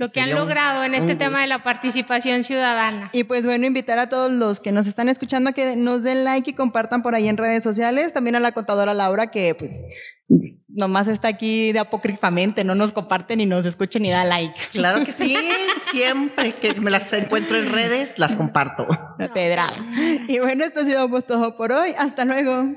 lo 0.00 0.10
que 0.10 0.20
han 0.22 0.30
logrado 0.30 0.82
en 0.82 0.94
este 0.94 1.14
tema 1.14 1.42
de 1.42 1.46
la 1.46 1.62
participación 1.62 2.42
ciudadana. 2.42 3.10
Y 3.12 3.24
pues 3.24 3.44
bueno, 3.44 3.66
invitar 3.66 3.98
a 3.98 4.08
todos 4.08 4.32
los 4.32 4.58
que 4.58 4.72
nos 4.72 4.86
están 4.86 5.10
escuchando 5.10 5.50
a 5.50 5.52
que 5.52 5.76
nos 5.76 6.02
den 6.02 6.24
like 6.24 6.50
y 6.50 6.54
compartan 6.54 7.02
por 7.02 7.14
ahí 7.14 7.28
en 7.28 7.36
redes 7.36 7.62
sociales, 7.62 8.14
también 8.14 8.34
a 8.34 8.40
la 8.40 8.52
contadora 8.52 8.94
Laura 8.94 9.30
que 9.30 9.54
pues 9.54 9.78
nomás 10.68 11.06
está 11.06 11.28
aquí 11.28 11.72
de 11.72 11.80
apócrifamente, 11.80 12.64
no 12.64 12.74
nos 12.74 12.92
comparte 12.92 13.36
ni 13.36 13.44
nos 13.44 13.66
escucha 13.66 13.98
ni 13.98 14.10
da 14.10 14.24
like. 14.24 14.58
Claro 14.72 15.04
que 15.04 15.12
sí, 15.12 15.36
siempre 15.90 16.54
que 16.54 16.80
me 16.80 16.90
las 16.90 17.12
encuentro 17.12 17.58
en 17.58 17.70
redes, 17.70 18.18
las 18.18 18.36
comparto. 18.36 18.88
Pedra. 19.34 19.70
Y 20.28 20.38
bueno, 20.38 20.64
esto 20.64 20.80
ha 20.80 20.84
sido 20.86 21.22
todo 21.22 21.58
por 21.58 21.72
hoy. 21.72 21.94
Hasta 21.98 22.24
luego. 22.24 22.74